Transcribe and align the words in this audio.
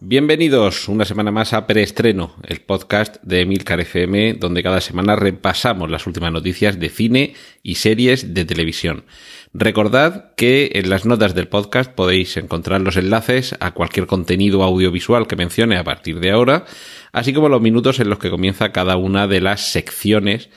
Bienvenidos 0.00 0.90
una 0.90 1.06
semana 1.06 1.30
más 1.30 1.54
a 1.54 1.66
Preestreno, 1.66 2.36
el 2.46 2.60
podcast 2.60 3.16
de 3.22 3.40
Emilcar 3.40 3.80
FM, 3.80 4.34
donde 4.34 4.62
cada 4.62 4.82
semana 4.82 5.16
repasamos 5.16 5.90
las 5.90 6.06
últimas 6.06 6.30
noticias 6.30 6.78
de 6.78 6.90
cine 6.90 7.32
y 7.62 7.76
series 7.76 8.34
de 8.34 8.44
televisión. 8.44 9.06
Recordad 9.54 10.34
que 10.34 10.72
en 10.74 10.90
las 10.90 11.06
notas 11.06 11.34
del 11.34 11.48
podcast 11.48 11.90
podéis 11.90 12.36
encontrar 12.36 12.82
los 12.82 12.98
enlaces 12.98 13.56
a 13.58 13.70
cualquier 13.70 14.06
contenido 14.06 14.62
audiovisual 14.64 15.26
que 15.26 15.36
mencione 15.36 15.78
a 15.78 15.84
partir 15.84 16.20
de 16.20 16.30
ahora, 16.30 16.66
así 17.12 17.32
como 17.32 17.48
los 17.48 17.62
minutos 17.62 17.98
en 17.98 18.10
los 18.10 18.18
que 18.18 18.28
comienza 18.28 18.72
cada 18.72 18.98
una 18.98 19.26
de 19.26 19.40
las 19.40 19.62
secciones 19.62 20.50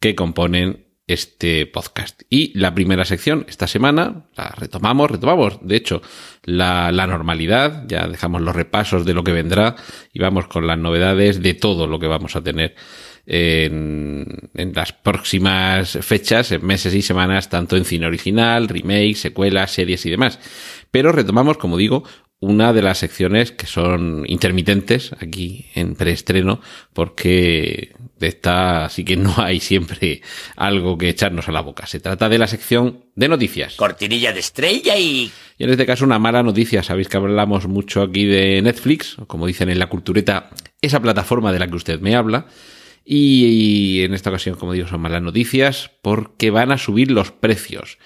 que 0.00 0.14
componen 0.14 0.84
este 1.12 1.66
podcast. 1.66 2.22
Y 2.28 2.56
la 2.58 2.74
primera 2.74 3.04
sección, 3.04 3.44
esta 3.48 3.66
semana, 3.66 4.26
la 4.36 4.48
retomamos, 4.56 5.10
retomamos, 5.10 5.58
de 5.62 5.76
hecho, 5.76 6.02
la, 6.44 6.92
la, 6.92 7.06
normalidad, 7.06 7.84
ya 7.86 8.08
dejamos 8.08 8.42
los 8.42 8.54
repasos 8.54 9.04
de 9.04 9.14
lo 9.14 9.24
que 9.24 9.32
vendrá 9.32 9.76
y 10.12 10.20
vamos 10.20 10.46
con 10.46 10.66
las 10.66 10.78
novedades 10.78 11.42
de 11.42 11.54
todo 11.54 11.86
lo 11.86 11.98
que 11.98 12.06
vamos 12.06 12.36
a 12.36 12.42
tener 12.42 12.74
en, 13.26 14.50
en 14.54 14.72
las 14.74 14.92
próximas 14.92 15.98
fechas, 16.00 16.50
en 16.52 16.66
meses 16.66 16.94
y 16.94 17.02
semanas, 17.02 17.48
tanto 17.48 17.76
en 17.76 17.84
cine 17.84 18.06
original, 18.06 18.68
remake, 18.68 19.14
secuelas, 19.14 19.70
series 19.70 20.04
y 20.06 20.10
demás. 20.10 20.38
Pero 20.90 21.12
retomamos, 21.12 21.56
como 21.56 21.76
digo, 21.76 22.04
una 22.42 22.72
de 22.72 22.82
las 22.82 22.98
secciones 22.98 23.52
que 23.52 23.68
son 23.68 24.24
intermitentes 24.26 25.12
aquí 25.20 25.66
en 25.76 25.94
preestreno, 25.94 26.60
porque 26.92 27.94
de 28.18 28.26
esta 28.26 28.88
sí 28.88 29.04
que 29.04 29.16
no 29.16 29.32
hay 29.38 29.60
siempre 29.60 30.22
algo 30.56 30.98
que 30.98 31.08
echarnos 31.08 31.48
a 31.48 31.52
la 31.52 31.60
boca. 31.60 31.86
Se 31.86 32.00
trata 32.00 32.28
de 32.28 32.38
la 32.38 32.48
sección 32.48 33.04
de 33.14 33.28
noticias. 33.28 33.76
Cortinilla 33.76 34.32
de 34.32 34.40
estrella 34.40 34.96
y... 34.98 35.30
Y 35.56 35.64
en 35.64 35.70
este 35.70 35.86
caso 35.86 36.04
una 36.04 36.18
mala 36.18 36.42
noticia. 36.42 36.82
Sabéis 36.82 37.06
que 37.06 37.16
hablamos 37.16 37.68
mucho 37.68 38.02
aquí 38.02 38.24
de 38.24 38.60
Netflix, 38.60 39.16
como 39.28 39.46
dicen 39.46 39.70
en 39.70 39.78
la 39.78 39.86
cultureta, 39.88 40.50
esa 40.80 41.00
plataforma 41.00 41.52
de 41.52 41.60
la 41.60 41.68
que 41.68 41.76
usted 41.76 42.00
me 42.00 42.16
habla. 42.16 42.48
Y 43.04 44.02
en 44.02 44.14
esta 44.14 44.30
ocasión, 44.30 44.56
como 44.56 44.72
digo, 44.72 44.88
son 44.88 45.00
malas 45.00 45.22
noticias 45.22 45.92
porque 46.02 46.50
van 46.50 46.72
a 46.72 46.78
subir 46.78 47.12
los 47.12 47.30
precios. 47.30 47.98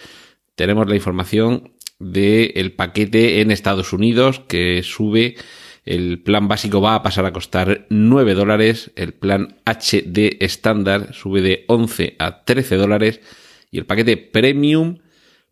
Tenemos 0.57 0.87
la 0.89 0.95
información 0.97 1.73
del 1.99 2.73
paquete 2.73 3.41
en 3.41 3.51
Estados 3.51 3.93
Unidos 3.93 4.41
que 4.49 4.83
sube 4.83 5.37
el 5.87 6.21
plan 6.21 6.49
básico 6.49 6.81
va 6.81 6.97
a 6.97 7.03
pasar 7.03 7.27
a 7.27 7.33
costar 7.33 7.87
9 7.91 8.35
dólares, 8.35 8.91
el 8.97 9.15
plan 9.15 9.57
HD 9.65 10.37
estándar 10.41 11.15
sube 11.15 11.41
de 11.41 11.65
11 11.69 12.17
a 12.19 12.45
13 12.45 12.75
dólares 12.75 13.21
y 13.71 13.79
el 13.79 13.87
paquete 13.87 14.17
premium 14.17 14.99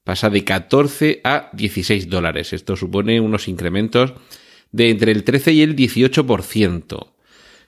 pasa 0.03 0.31
de 0.31 0.45
14 0.45 1.21
a 1.23 1.51
16 1.53 2.11
dólares. 2.11 2.53
Esto 2.53 2.77
supone 2.77 3.21
unos 3.21 3.47
incrementos 3.47 4.13
de 4.73 4.91
entre 4.91 5.13
el 5.13 5.23
13 5.23 5.53
y 5.53 5.63
el 5.63 5.77
18%. 5.77 7.13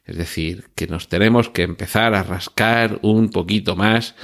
Es 0.04 0.16
decir, 0.16 0.64
que 0.74 0.88
nos 0.88 1.08
tenemos 1.08 1.48
que 1.48 1.62
empezar 1.62 2.14
a 2.14 2.24
rascar 2.24 2.98
un 3.02 3.30
poquito 3.30 3.76
más 3.76 4.16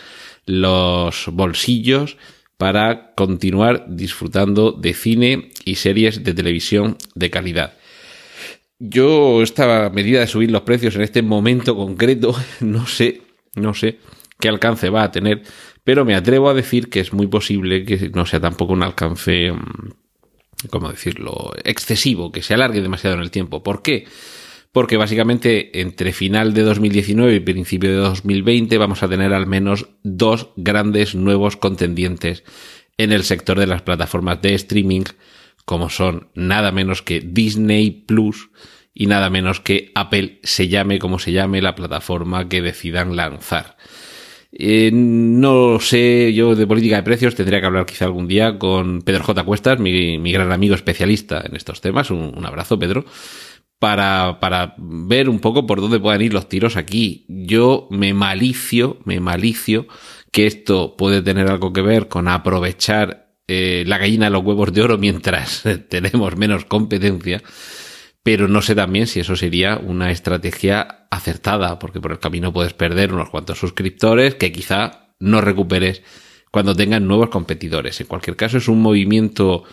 los 0.46 1.28
bolsillos 1.28 2.16
para 2.56 3.12
continuar 3.14 3.86
disfrutando 3.88 4.72
de 4.72 4.94
cine 4.94 5.50
y 5.64 5.76
series 5.76 6.22
de 6.22 6.34
televisión 6.34 6.96
de 7.14 7.30
calidad. 7.30 7.74
Yo 8.78 9.42
esta 9.42 9.90
medida 9.90 10.20
de 10.20 10.26
subir 10.26 10.50
los 10.50 10.62
precios 10.62 10.96
en 10.96 11.02
este 11.02 11.22
momento 11.22 11.76
concreto 11.76 12.34
no 12.60 12.86
sé, 12.86 13.22
no 13.54 13.74
sé 13.74 13.98
qué 14.40 14.48
alcance 14.48 14.90
va 14.90 15.04
a 15.04 15.10
tener, 15.12 15.42
pero 15.84 16.04
me 16.04 16.14
atrevo 16.14 16.50
a 16.50 16.54
decir 16.54 16.90
que 16.90 17.00
es 17.00 17.12
muy 17.12 17.28
posible 17.28 17.84
que 17.84 18.10
no 18.10 18.26
sea 18.26 18.40
tampoco 18.40 18.72
un 18.72 18.82
alcance, 18.82 19.52
mm, 19.52 20.68
¿cómo 20.68 20.90
decirlo?, 20.90 21.52
excesivo, 21.64 22.32
que 22.32 22.42
se 22.42 22.54
alargue 22.54 22.80
demasiado 22.80 23.16
en 23.16 23.22
el 23.22 23.30
tiempo. 23.30 23.62
¿Por 23.62 23.82
qué? 23.82 24.06
Porque 24.72 24.96
básicamente 24.96 25.80
entre 25.80 26.12
final 26.12 26.54
de 26.54 26.62
2019 26.62 27.34
y 27.34 27.40
principio 27.40 27.90
de 27.90 27.96
2020 27.96 28.78
vamos 28.78 29.02
a 29.02 29.08
tener 29.08 29.34
al 29.34 29.46
menos 29.46 29.88
dos 30.02 30.48
grandes 30.56 31.14
nuevos 31.14 31.58
contendientes 31.58 32.42
en 32.96 33.12
el 33.12 33.22
sector 33.22 33.58
de 33.58 33.66
las 33.66 33.82
plataformas 33.82 34.40
de 34.40 34.54
streaming, 34.54 35.04
como 35.66 35.90
son 35.90 36.28
nada 36.34 36.72
menos 36.72 37.02
que 37.02 37.20
Disney 37.20 37.90
Plus 37.90 38.48
y 38.94 39.06
nada 39.06 39.28
menos 39.28 39.60
que 39.60 39.92
Apple 39.94 40.40
se 40.42 40.68
llame 40.68 40.98
como 40.98 41.18
se 41.18 41.32
llame 41.32 41.60
la 41.60 41.74
plataforma 41.74 42.48
que 42.48 42.62
decidan 42.62 43.14
lanzar. 43.14 43.76
Eh, 44.54 44.90
no 44.92 45.80
sé, 45.80 46.32
yo 46.34 46.54
de 46.54 46.66
política 46.66 46.96
de 46.96 47.02
precios 47.02 47.34
tendría 47.34 47.60
que 47.60 47.66
hablar 47.66 47.86
quizá 47.86 48.04
algún 48.04 48.28
día 48.28 48.58
con 48.58 49.00
Pedro 49.00 49.24
J. 49.24 49.44
Cuestas, 49.44 49.78
mi, 49.78 50.32
gran 50.32 50.52
amigo 50.52 50.74
especialista 50.74 51.42
en 51.44 51.56
estos 51.56 51.80
temas. 51.80 52.10
Un 52.10 52.44
abrazo, 52.44 52.78
Pedro 52.78 53.04
para, 53.82 54.38
para 54.38 54.76
ver 54.78 55.28
un 55.28 55.40
poco 55.40 55.66
por 55.66 55.80
dónde 55.80 55.98
puedan 55.98 56.22
ir 56.22 56.32
los 56.32 56.48
tiros 56.48 56.76
aquí. 56.76 57.26
Yo 57.26 57.88
me 57.90 58.14
malicio, 58.14 58.98
me 59.04 59.18
malicio 59.18 59.88
que 60.30 60.46
esto 60.46 60.96
puede 60.96 61.20
tener 61.20 61.50
algo 61.50 61.72
que 61.72 61.82
ver 61.82 62.06
con 62.06 62.28
aprovechar 62.28 63.34
eh, 63.48 63.82
la 63.84 63.98
gallina 63.98 64.26
de 64.26 64.30
los 64.30 64.44
huevos 64.44 64.72
de 64.72 64.82
oro 64.82 64.98
mientras 64.98 65.64
tenemos 65.88 66.36
menos 66.36 66.64
competencia, 66.64 67.42
pero 68.22 68.46
no 68.46 68.62
sé 68.62 68.76
también 68.76 69.08
si 69.08 69.18
eso 69.18 69.34
sería 69.34 69.78
una 69.78 70.12
estrategia 70.12 71.08
acertada, 71.10 71.80
porque 71.80 72.00
por 72.00 72.12
el 72.12 72.20
camino 72.20 72.52
puedes 72.52 72.74
perder 72.74 73.12
unos 73.12 73.30
cuantos 73.30 73.58
suscriptores 73.58 74.36
que 74.36 74.52
quizá 74.52 75.12
no 75.18 75.40
recuperes 75.40 76.04
cuando 76.52 76.76
tengan 76.76 77.08
nuevos 77.08 77.30
competidores. 77.30 78.00
En 78.00 78.06
cualquier 78.06 78.36
caso, 78.36 78.58
es 78.58 78.68
un 78.68 78.80
movimiento 78.80 79.64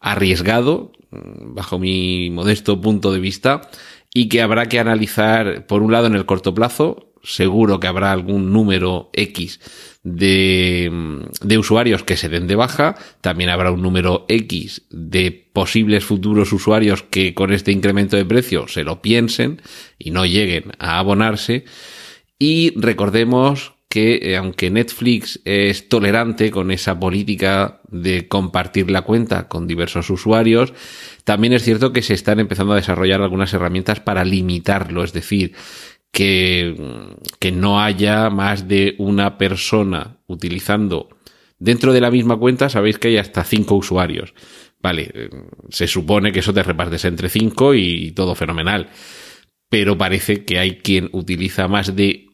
arriesgado, 0.00 0.92
bajo 1.10 1.78
mi 1.78 2.30
modesto 2.30 2.80
punto 2.80 3.12
de 3.12 3.20
vista, 3.20 3.70
y 4.12 4.28
que 4.28 4.42
habrá 4.42 4.66
que 4.66 4.78
analizar, 4.78 5.66
por 5.66 5.82
un 5.82 5.92
lado, 5.92 6.06
en 6.06 6.14
el 6.14 6.26
corto 6.26 6.54
plazo, 6.54 7.12
seguro 7.24 7.80
que 7.80 7.86
habrá 7.86 8.12
algún 8.12 8.52
número 8.52 9.10
X 9.14 9.60
de, 10.02 11.22
de, 11.40 11.58
usuarios 11.58 12.04
que 12.04 12.16
se 12.16 12.28
den 12.28 12.46
de 12.46 12.54
baja, 12.54 12.96
también 13.22 13.50
habrá 13.50 13.72
un 13.72 13.82
número 13.82 14.26
X 14.28 14.82
de 14.90 15.30
posibles 15.52 16.04
futuros 16.04 16.52
usuarios 16.52 17.02
que 17.02 17.34
con 17.34 17.52
este 17.52 17.72
incremento 17.72 18.16
de 18.16 18.26
precio 18.26 18.68
se 18.68 18.84
lo 18.84 19.00
piensen 19.00 19.62
y 19.98 20.10
no 20.10 20.26
lleguen 20.26 20.72
a 20.78 20.98
abonarse. 20.98 21.64
Y 22.38 22.78
recordemos 22.78 23.72
que 23.94 24.18
eh, 24.20 24.36
aunque 24.36 24.70
Netflix 24.70 25.40
es 25.44 25.88
tolerante 25.88 26.50
con 26.50 26.72
esa 26.72 26.98
política 26.98 27.80
de 27.86 28.26
compartir 28.26 28.90
la 28.90 29.02
cuenta 29.02 29.46
con 29.46 29.68
diversos 29.68 30.10
usuarios, 30.10 30.72
también 31.22 31.52
es 31.52 31.62
cierto 31.62 31.92
que 31.92 32.02
se 32.02 32.12
están 32.12 32.40
empezando 32.40 32.72
a 32.72 32.76
desarrollar 32.76 33.22
algunas 33.22 33.54
herramientas 33.54 34.00
para 34.00 34.24
limitarlo, 34.24 35.04
es 35.04 35.12
decir, 35.12 35.52
que, 36.10 36.74
que 37.38 37.52
no 37.52 37.80
haya 37.80 38.30
más 38.30 38.66
de 38.66 38.96
una 38.98 39.38
persona 39.38 40.16
utilizando 40.26 41.10
dentro 41.60 41.92
de 41.92 42.00
la 42.00 42.10
misma 42.10 42.36
cuenta, 42.36 42.68
sabéis 42.68 42.98
que 42.98 43.06
hay 43.06 43.18
hasta 43.18 43.44
cinco 43.44 43.76
usuarios. 43.76 44.34
Vale, 44.82 45.08
eh, 45.14 45.30
se 45.68 45.86
supone 45.86 46.32
que 46.32 46.40
eso 46.40 46.52
te 46.52 46.64
repartes 46.64 47.04
entre 47.04 47.28
cinco 47.28 47.74
y 47.74 48.10
todo 48.10 48.34
fenomenal. 48.34 48.88
Pero 49.68 49.96
parece 49.96 50.44
que 50.44 50.58
hay 50.58 50.78
quien 50.78 51.10
utiliza 51.12 51.68
más 51.68 51.94
de 51.94 52.33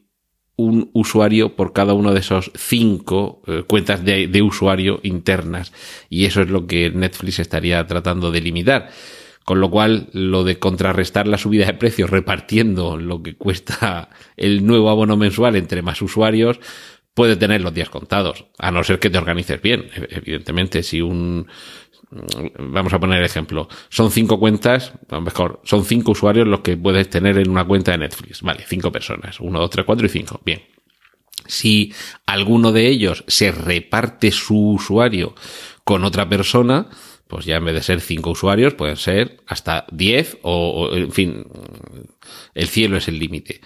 un 0.55 0.89
usuario 0.93 1.55
por 1.55 1.73
cada 1.73 1.93
uno 1.93 2.13
de 2.13 2.19
esos 2.19 2.51
cinco 2.55 3.41
eh, 3.47 3.63
cuentas 3.67 4.03
de, 4.03 4.27
de, 4.27 4.41
usuario 4.41 4.99
internas. 5.03 5.73
Y 6.09 6.25
eso 6.25 6.41
es 6.41 6.49
lo 6.49 6.67
que 6.67 6.89
Netflix 6.89 7.39
estaría 7.39 7.85
tratando 7.87 8.31
de 8.31 8.41
limitar. 8.41 8.89
Con 9.43 9.59
lo 9.59 9.71
cual, 9.71 10.09
lo 10.13 10.43
de 10.43 10.59
contrarrestar 10.59 11.27
la 11.27 11.37
subida 11.37 11.65
de 11.65 11.73
precios 11.73 12.09
repartiendo 12.09 12.97
lo 12.97 13.23
que 13.23 13.35
cuesta 13.35 14.09
el 14.37 14.65
nuevo 14.65 14.89
abono 14.89 15.17
mensual 15.17 15.55
entre 15.55 15.81
más 15.81 16.01
usuarios, 16.01 16.59
puede 17.13 17.35
tener 17.35 17.61
los 17.61 17.73
días 17.73 17.89
contados. 17.89 18.45
A 18.59 18.71
no 18.71 18.83
ser 18.83 18.99
que 18.99 19.09
te 19.09 19.17
organices 19.17 19.61
bien. 19.61 19.89
Evidentemente, 20.09 20.83
si 20.83 21.01
un, 21.01 21.47
vamos 22.59 22.93
a 22.93 22.99
poner 22.99 23.23
ejemplo, 23.23 23.67
son 23.89 24.11
cinco 24.11 24.39
cuentas, 24.39 24.93
mejor, 25.21 25.61
son 25.63 25.85
cinco 25.85 26.11
usuarios 26.11 26.47
los 26.47 26.59
que 26.59 26.77
puedes 26.77 27.09
tener 27.09 27.37
en 27.37 27.49
una 27.49 27.65
cuenta 27.65 27.91
de 27.91 27.99
Netflix. 27.99 28.41
Vale, 28.41 28.63
cinco 28.67 28.91
personas. 28.91 29.39
Uno, 29.39 29.59
dos, 29.59 29.69
tres, 29.69 29.85
cuatro 29.85 30.05
y 30.05 30.09
cinco. 30.09 30.41
Bien. 30.45 30.61
Si 31.47 31.93
alguno 32.25 32.71
de 32.71 32.87
ellos 32.87 33.23
se 33.27 33.51
reparte 33.51 34.31
su 34.31 34.73
usuario 34.73 35.35
con 35.83 36.03
otra 36.03 36.29
persona, 36.29 36.87
pues 37.27 37.45
ya 37.45 37.55
en 37.55 37.65
vez 37.65 37.75
de 37.75 37.81
ser 37.81 38.01
cinco 38.01 38.31
usuarios, 38.31 38.73
pueden 38.73 38.97
ser 38.97 39.41
hasta 39.47 39.85
diez 39.91 40.37
o, 40.43 40.89
o 40.91 40.95
en 40.95 41.11
fin, 41.11 41.45
el 42.53 42.67
cielo 42.67 42.97
es 42.97 43.07
el 43.07 43.19
límite. 43.19 43.61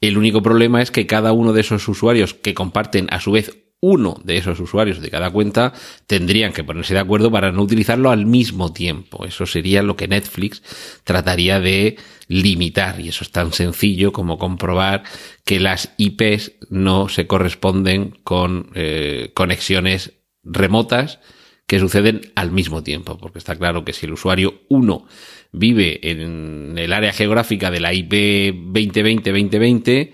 El 0.00 0.18
único 0.18 0.42
problema 0.42 0.82
es 0.82 0.90
que 0.90 1.06
cada 1.06 1.32
uno 1.32 1.52
de 1.52 1.62
esos 1.62 1.88
usuarios 1.88 2.34
que 2.34 2.54
comparten 2.54 3.06
a 3.10 3.20
su 3.20 3.32
vez 3.32 3.63
uno 3.86 4.18
de 4.24 4.38
esos 4.38 4.58
usuarios 4.60 5.02
de 5.02 5.10
cada 5.10 5.30
cuenta 5.30 5.74
tendrían 6.06 6.54
que 6.54 6.64
ponerse 6.64 6.94
de 6.94 7.00
acuerdo 7.00 7.30
para 7.30 7.52
no 7.52 7.60
utilizarlo 7.60 8.10
al 8.10 8.24
mismo 8.24 8.72
tiempo. 8.72 9.26
Eso 9.26 9.44
sería 9.44 9.82
lo 9.82 9.94
que 9.94 10.08
Netflix 10.08 10.62
trataría 11.04 11.60
de 11.60 11.96
limitar 12.26 12.98
y 12.98 13.08
eso 13.08 13.24
es 13.24 13.30
tan 13.30 13.52
sencillo 13.52 14.10
como 14.10 14.38
comprobar 14.38 15.02
que 15.44 15.60
las 15.60 15.92
IPs 15.98 16.52
no 16.70 17.10
se 17.10 17.26
corresponden 17.26 18.18
con 18.24 18.70
eh, 18.74 19.32
conexiones 19.34 20.14
remotas 20.42 21.20
que 21.66 21.78
suceden 21.78 22.32
al 22.36 22.52
mismo 22.52 22.82
tiempo, 22.82 23.18
porque 23.18 23.38
está 23.38 23.56
claro 23.56 23.84
que 23.84 23.92
si 23.92 24.06
el 24.06 24.14
usuario 24.14 24.62
1 24.70 25.06
vive 25.52 26.10
en 26.10 26.78
el 26.78 26.92
área 26.92 27.12
geográfica 27.12 27.70
de 27.70 27.80
la 27.80 27.92
IP 27.92 28.12
2020-2020, 28.12 30.12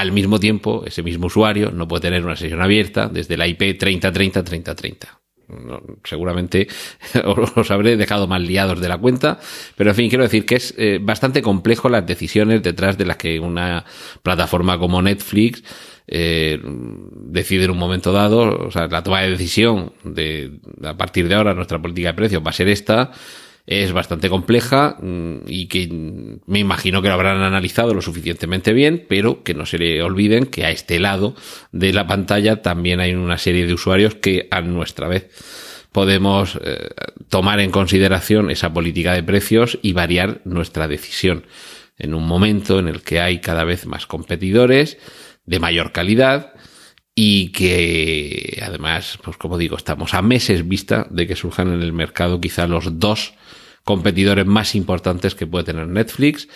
al 0.00 0.12
mismo 0.12 0.38
tiempo, 0.38 0.84
ese 0.86 1.02
mismo 1.02 1.26
usuario 1.26 1.72
no 1.72 1.88
puede 1.88 2.02
tener 2.02 2.24
una 2.24 2.36
sesión 2.36 2.62
abierta 2.62 3.08
desde 3.08 3.36
la 3.36 3.48
IP 3.48 3.60
3030-3030. 3.60 5.08
seguramente 6.04 6.68
os 7.56 7.70
habré 7.72 7.96
dejado 7.96 8.28
más 8.28 8.40
liados 8.40 8.80
de 8.80 8.88
la 8.88 8.98
cuenta, 8.98 9.40
pero 9.76 9.90
en 9.90 9.96
fin, 9.96 10.08
quiero 10.08 10.22
decir 10.22 10.46
que 10.46 10.54
es 10.54 10.72
eh, 10.78 11.00
bastante 11.02 11.42
complejo 11.42 11.88
las 11.88 12.06
decisiones 12.06 12.62
detrás 12.62 12.96
de 12.96 13.06
las 13.06 13.16
que 13.16 13.40
una 13.40 13.84
plataforma 14.22 14.78
como 14.78 15.02
Netflix 15.02 15.64
eh, 16.06 16.60
decide 16.62 17.64
en 17.64 17.72
un 17.72 17.78
momento 17.78 18.12
dado, 18.12 18.66
o 18.66 18.70
sea, 18.70 18.86
la 18.86 19.02
toma 19.02 19.22
de 19.22 19.30
decisión 19.30 19.92
de 20.04 20.60
a 20.84 20.96
partir 20.96 21.26
de 21.28 21.34
ahora 21.34 21.54
nuestra 21.54 21.82
política 21.82 22.10
de 22.10 22.14
precios 22.14 22.42
va 22.44 22.50
a 22.50 22.54
ser 22.54 22.68
esta, 22.68 23.10
es 23.68 23.92
bastante 23.92 24.30
compleja 24.30 24.96
mm, 25.00 25.40
y 25.46 25.66
que 25.66 25.88
me 26.46 26.58
imagino 26.58 27.02
que 27.02 27.08
lo 27.08 27.14
habrán 27.14 27.42
analizado 27.42 27.92
lo 27.92 28.00
suficientemente 28.00 28.72
bien, 28.72 29.04
pero 29.06 29.42
que 29.42 29.52
no 29.52 29.66
se 29.66 29.76
le 29.76 30.02
olviden 30.02 30.46
que 30.46 30.64
a 30.64 30.70
este 30.70 30.98
lado 30.98 31.36
de 31.70 31.92
la 31.92 32.06
pantalla 32.06 32.62
también 32.62 32.98
hay 32.98 33.14
una 33.14 33.36
serie 33.36 33.66
de 33.66 33.74
usuarios 33.74 34.14
que 34.14 34.48
a 34.50 34.62
nuestra 34.62 35.06
vez 35.06 35.28
podemos 35.92 36.58
eh, 36.64 36.88
tomar 37.28 37.60
en 37.60 37.70
consideración 37.70 38.50
esa 38.50 38.72
política 38.72 39.12
de 39.12 39.22
precios 39.22 39.78
y 39.82 39.92
variar 39.92 40.40
nuestra 40.44 40.88
decisión. 40.88 41.44
En 41.98 42.14
un 42.14 42.26
momento 42.26 42.78
en 42.78 42.88
el 42.88 43.02
que 43.02 43.20
hay 43.20 43.40
cada 43.40 43.64
vez 43.64 43.84
más 43.84 44.06
competidores 44.06 44.96
de 45.44 45.60
mayor 45.60 45.92
calidad 45.92 46.54
y 47.14 47.48
que 47.48 48.62
además, 48.64 49.18
pues 49.22 49.36
como 49.36 49.58
digo, 49.58 49.76
estamos 49.76 50.14
a 50.14 50.22
meses 50.22 50.66
vista 50.66 51.06
de 51.10 51.26
que 51.26 51.36
surjan 51.36 51.70
en 51.72 51.82
el 51.82 51.92
mercado 51.92 52.40
quizá 52.40 52.66
los 52.66 52.98
dos 52.98 53.34
competidores 53.88 54.44
más 54.44 54.74
importantes 54.74 55.34
que 55.34 55.46
puede 55.46 55.64
tener 55.64 55.88
Netflix. 55.88 56.46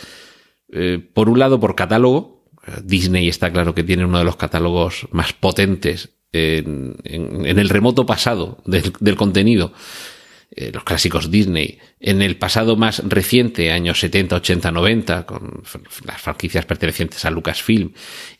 Eh, 0.70 0.98
por 1.14 1.30
un 1.30 1.38
lado, 1.38 1.58
por 1.58 1.74
catálogo. 1.74 2.44
Disney 2.84 3.26
está 3.26 3.50
claro 3.50 3.74
que 3.74 3.82
tiene 3.82 4.04
uno 4.04 4.18
de 4.18 4.24
los 4.24 4.36
catálogos 4.36 5.08
más 5.12 5.32
potentes 5.32 6.10
en, 6.30 6.94
el 7.04 7.68
remoto 7.70 8.04
pasado 8.04 8.62
del, 8.66 9.16
contenido. 9.16 9.72
Eh, 10.54 10.72
los 10.74 10.84
clásicos 10.84 11.30
Disney. 11.30 11.78
En 12.00 12.20
el 12.20 12.36
pasado 12.36 12.76
más 12.76 13.02
reciente, 13.08 13.72
años 13.72 13.98
70, 14.00 14.36
80, 14.36 14.70
90, 14.70 15.24
con 15.24 15.62
las 16.04 16.20
franquicias 16.20 16.66
pertenecientes 16.66 17.24
a 17.24 17.30
Lucasfilm. 17.30 17.92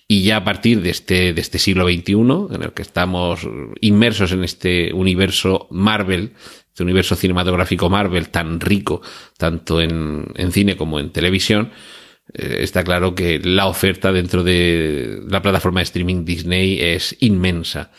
Y 0.07 0.23
ya 0.23 0.37
a 0.37 0.45
partir 0.45 0.83
de 0.83 0.91
este, 0.91 1.33
de 1.33 1.41
este 1.41 1.59
siglo 1.59 1.87
XXI, 1.89 2.55
en 2.55 2.63
el 2.63 2.75
que 2.75 2.83
estamos 2.83 3.49
inmersos 3.81 4.33
en 4.33 4.45
este 4.45 4.93
universo 4.93 5.67
Marvel, 5.71 6.35
este 6.73 6.85
universo 6.85 7.17
cinematográfico 7.17 7.91
Marvel 7.91 8.31
tan 8.31 8.59
rico, 8.59 9.03
tanto 9.37 9.83
en, 9.83 10.25
cine 10.53 10.75
como 10.75 10.99
en 10.99 11.11
televisión, 11.11 11.71
eh, 12.33 12.61
está 12.61 12.83
claro 12.83 13.15
que 13.15 13.39
la 13.41 13.67
oferta 13.67 14.11
dentro 14.11 14.43
de 14.43 15.21
la 15.29 15.43
plataforma 15.43 15.81
de 15.81 15.85
streaming 15.85 16.25
Disney 16.25 16.81
es 16.81 17.15
inmensa. 17.21 17.91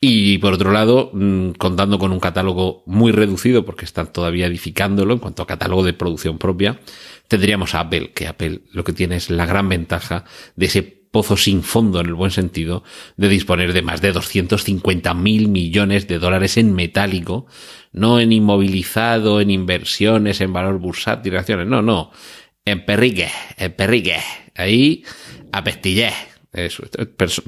Y 0.00 0.38
por 0.38 0.54
otro 0.54 0.72
lado, 0.72 1.10
mm, 1.12 1.50
contando 1.52 2.00
con 2.00 2.10
un 2.10 2.18
catálogo 2.18 2.82
muy 2.86 3.12
reducido, 3.12 3.64
porque 3.64 3.84
están 3.84 4.12
todavía 4.12 4.46
edificándolo 4.46 5.12
en 5.14 5.20
cuanto 5.20 5.44
a 5.44 5.46
catálogo 5.46 5.84
de 5.84 5.92
producción 5.92 6.38
propia, 6.38 6.80
tendríamos 7.28 7.76
a 7.76 7.80
Apple, 7.80 8.10
que 8.12 8.26
Apple 8.26 8.62
lo 8.72 8.82
que 8.82 8.92
tiene 8.92 9.14
es 9.14 9.30
la 9.30 9.46
gran 9.46 9.68
ventaja 9.68 10.24
de 10.56 10.66
ese 10.66 10.98
pozo 11.10 11.36
sin 11.36 11.62
fondo 11.62 12.00
en 12.00 12.06
el 12.06 12.14
buen 12.14 12.30
sentido 12.30 12.84
de 13.16 13.28
disponer 13.28 13.72
de 13.72 13.82
más 13.82 14.00
de 14.00 14.12
250 14.12 15.14
mil 15.14 15.48
millones 15.48 16.06
de 16.06 16.18
dólares 16.18 16.56
en 16.56 16.74
metálico, 16.74 17.46
no 17.92 18.20
en 18.20 18.32
inmovilizado, 18.32 19.40
en 19.40 19.50
inversiones, 19.50 20.40
en 20.40 20.52
valor 20.52 20.78
bursátil, 20.78 21.36
acciones, 21.36 21.66
no, 21.66 21.82
no, 21.82 22.10
en 22.64 22.84
perrique, 22.84 23.28
en 23.56 23.72
perrique, 23.72 24.16
ahí 24.54 25.04
a. 25.52 26.12
Eso, 26.50 26.82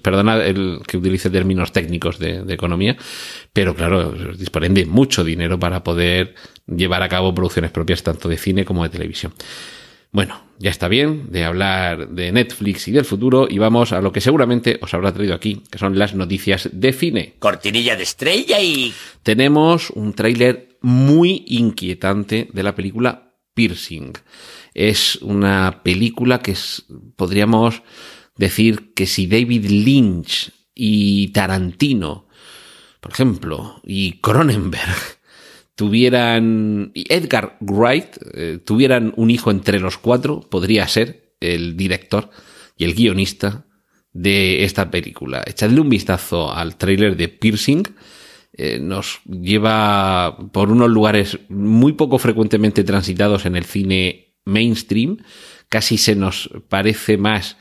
perdona 0.03 0.45
el 0.45 0.81
que 0.87 0.99
utilice 0.99 1.31
términos 1.31 1.73
técnicos 1.73 2.19
de, 2.19 2.45
de, 2.45 2.55
economía, 2.55 2.97
pero 3.53 3.75
claro, 3.75 4.13
disponen 4.37 4.75
de 4.75 4.85
mucho 4.85 5.25
dinero 5.25 5.59
para 5.59 5.83
poder 5.83 6.35
llevar 6.67 7.03
a 7.03 7.09
cabo 7.09 7.35
producciones 7.35 7.71
propias 7.71 8.03
tanto 8.03 8.29
de 8.29 8.37
cine 8.37 8.67
como 8.67 8.83
de 8.83 8.91
televisión. 8.91 9.33
Bueno, 10.13 10.43
ya 10.59 10.71
está 10.71 10.89
bien 10.89 11.31
de 11.31 11.45
hablar 11.45 12.09
de 12.09 12.33
Netflix 12.33 12.89
y 12.89 12.93
del 12.93 13.05
futuro 13.05 13.47
y 13.49 13.59
vamos 13.59 13.93
a 13.93 14.01
lo 14.01 14.13
que 14.13 14.21
seguramente 14.21 14.79
os 14.83 14.93
habrá 14.93 15.13
traído 15.13 15.35
aquí, 15.35 15.63
que 15.71 15.79
son 15.79 15.99
las 15.99 16.15
noticias 16.15 16.69
de 16.73 16.93
cine. 16.93 17.35
Cortinilla 17.39 17.97
de 17.97 18.03
estrella 18.03 18.61
y... 18.61 18.93
Tenemos 19.23 19.91
un 19.91 20.13
tráiler 20.13 20.77
muy 20.81 21.45
inquietante 21.47 22.49
de 22.53 22.63
la 22.63 22.75
película 22.75 23.35
Piercing. 23.55 24.15
Es 24.75 25.17
una 25.17 25.83
película 25.85 26.41
que 26.41 26.53
es, 26.53 26.87
podríamos 27.17 27.83
decir 28.37 28.93
que 28.95 29.07
si 29.07 29.29
David 29.29 29.67
Lynch 29.67 30.51
y 30.75 31.29
Tarantino, 31.29 32.27
por 33.01 33.13
ejemplo, 33.13 33.81
y 33.85 34.21
Cronenberg 34.21 35.20
tuvieran, 35.81 36.93
Edgar 36.95 37.57
Wright, 37.63 38.19
eh, 38.35 38.59
tuvieran 38.63 39.15
un 39.17 39.31
hijo 39.31 39.51
entre 39.51 39.81
los 39.81 39.97
cuatro, 39.97 40.41
podría 40.41 40.87
ser 40.87 41.33
el 41.41 41.75
director 41.75 42.29
y 42.77 42.85
el 42.85 42.93
guionista 42.93 43.65
de 44.13 44.65
esta 44.65 44.91
película. 44.91 45.43
Echadle 45.47 45.81
un 45.81 45.89
vistazo 45.89 46.53
al 46.53 46.77
tráiler 46.77 47.17
de 47.17 47.29
Piercing. 47.29 47.85
Eh, 48.53 48.79
nos 48.79 49.21
lleva 49.25 50.37
por 50.53 50.71
unos 50.71 50.91
lugares 50.91 51.39
muy 51.49 51.95
poco 51.95 52.19
frecuentemente 52.19 52.85
transitados 52.85 53.47
en 53.47 53.57
el 53.57 53.65
cine 53.65 54.35
mainstream. 54.45 55.17
Casi 55.71 55.97
se 55.97 56.15
nos 56.15 56.51
parece 56.69 57.17
más 57.17 57.57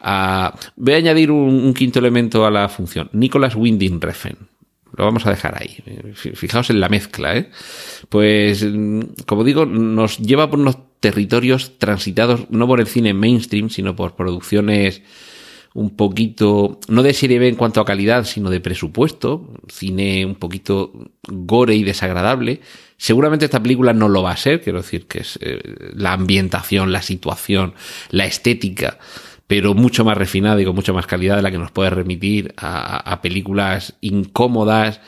a... 0.00 0.58
Voy 0.74 0.94
a 0.94 0.96
añadir 0.96 1.30
un, 1.30 1.54
un 1.54 1.72
quinto 1.72 2.00
elemento 2.00 2.44
a 2.44 2.50
la 2.50 2.68
función. 2.68 3.10
Nicholas 3.12 3.54
Winding 3.54 4.00
Refn 4.00 4.50
lo 5.00 5.06
vamos 5.06 5.26
a 5.26 5.30
dejar 5.30 5.60
ahí. 5.60 5.82
Fijaos 6.14 6.68
en 6.68 6.78
la 6.78 6.88
mezcla, 6.88 7.34
¿eh? 7.34 7.50
Pues, 8.10 8.62
mm, 8.62 9.00
como 9.26 9.44
digo, 9.44 9.64
nos 9.64 10.18
lleva 10.18 10.50
por 10.50 10.58
unos 10.58 10.76
territorios 11.00 11.78
transitados 11.78 12.50
no 12.50 12.66
por 12.66 12.80
el 12.80 12.86
cine 12.86 13.14
mainstream, 13.14 13.70
sino 13.70 13.96
por 13.96 14.14
producciones 14.14 15.02
un 15.72 15.96
poquito, 15.96 16.80
no 16.88 17.02
de 17.02 17.14
serie 17.14 17.38
B 17.38 17.48
en 17.48 17.54
cuanto 17.54 17.80
a 17.80 17.86
calidad, 17.86 18.24
sino 18.24 18.50
de 18.50 18.60
presupuesto, 18.60 19.54
cine 19.68 20.26
un 20.26 20.34
poquito 20.34 20.92
gore 21.26 21.76
y 21.76 21.84
desagradable. 21.84 22.60
Seguramente 22.98 23.46
esta 23.46 23.62
película 23.62 23.94
no 23.94 24.08
lo 24.08 24.22
va 24.22 24.32
a 24.32 24.36
ser, 24.36 24.60
quiero 24.60 24.82
decir 24.82 25.06
que 25.06 25.20
es 25.20 25.38
eh, 25.40 25.60
la 25.94 26.12
ambientación, 26.12 26.92
la 26.92 27.00
situación, 27.00 27.72
la 28.10 28.26
estética 28.26 28.98
pero 29.50 29.74
mucho 29.74 30.04
más 30.04 30.16
refinada 30.16 30.62
y 30.62 30.64
con 30.64 30.76
mucha 30.76 30.92
más 30.92 31.08
calidad 31.08 31.34
de 31.34 31.42
la 31.42 31.50
que 31.50 31.58
nos 31.58 31.72
puede 31.72 31.90
remitir 31.90 32.54
a, 32.56 33.18
películas 33.20 33.96
incómodas. 34.00 35.00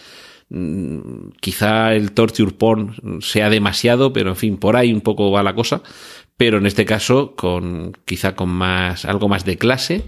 Mm, 0.48 1.28
quizá 1.38 1.94
el 1.94 2.10
torture 2.10 2.50
porn 2.50 3.20
sea 3.20 3.48
demasiado, 3.50 4.12
pero 4.12 4.30
en 4.30 4.36
fin, 4.36 4.56
por 4.56 4.74
ahí 4.74 4.92
un 4.92 5.00
poco 5.00 5.30
va 5.30 5.44
la 5.44 5.54
cosa. 5.54 5.84
Pero 6.36 6.58
en 6.58 6.66
este 6.66 6.84
caso, 6.84 7.36
con 7.36 7.96
quizá 8.04 8.34
con 8.34 8.48
más, 8.48 9.04
algo 9.04 9.28
más 9.28 9.44
de 9.44 9.58
clase. 9.58 10.06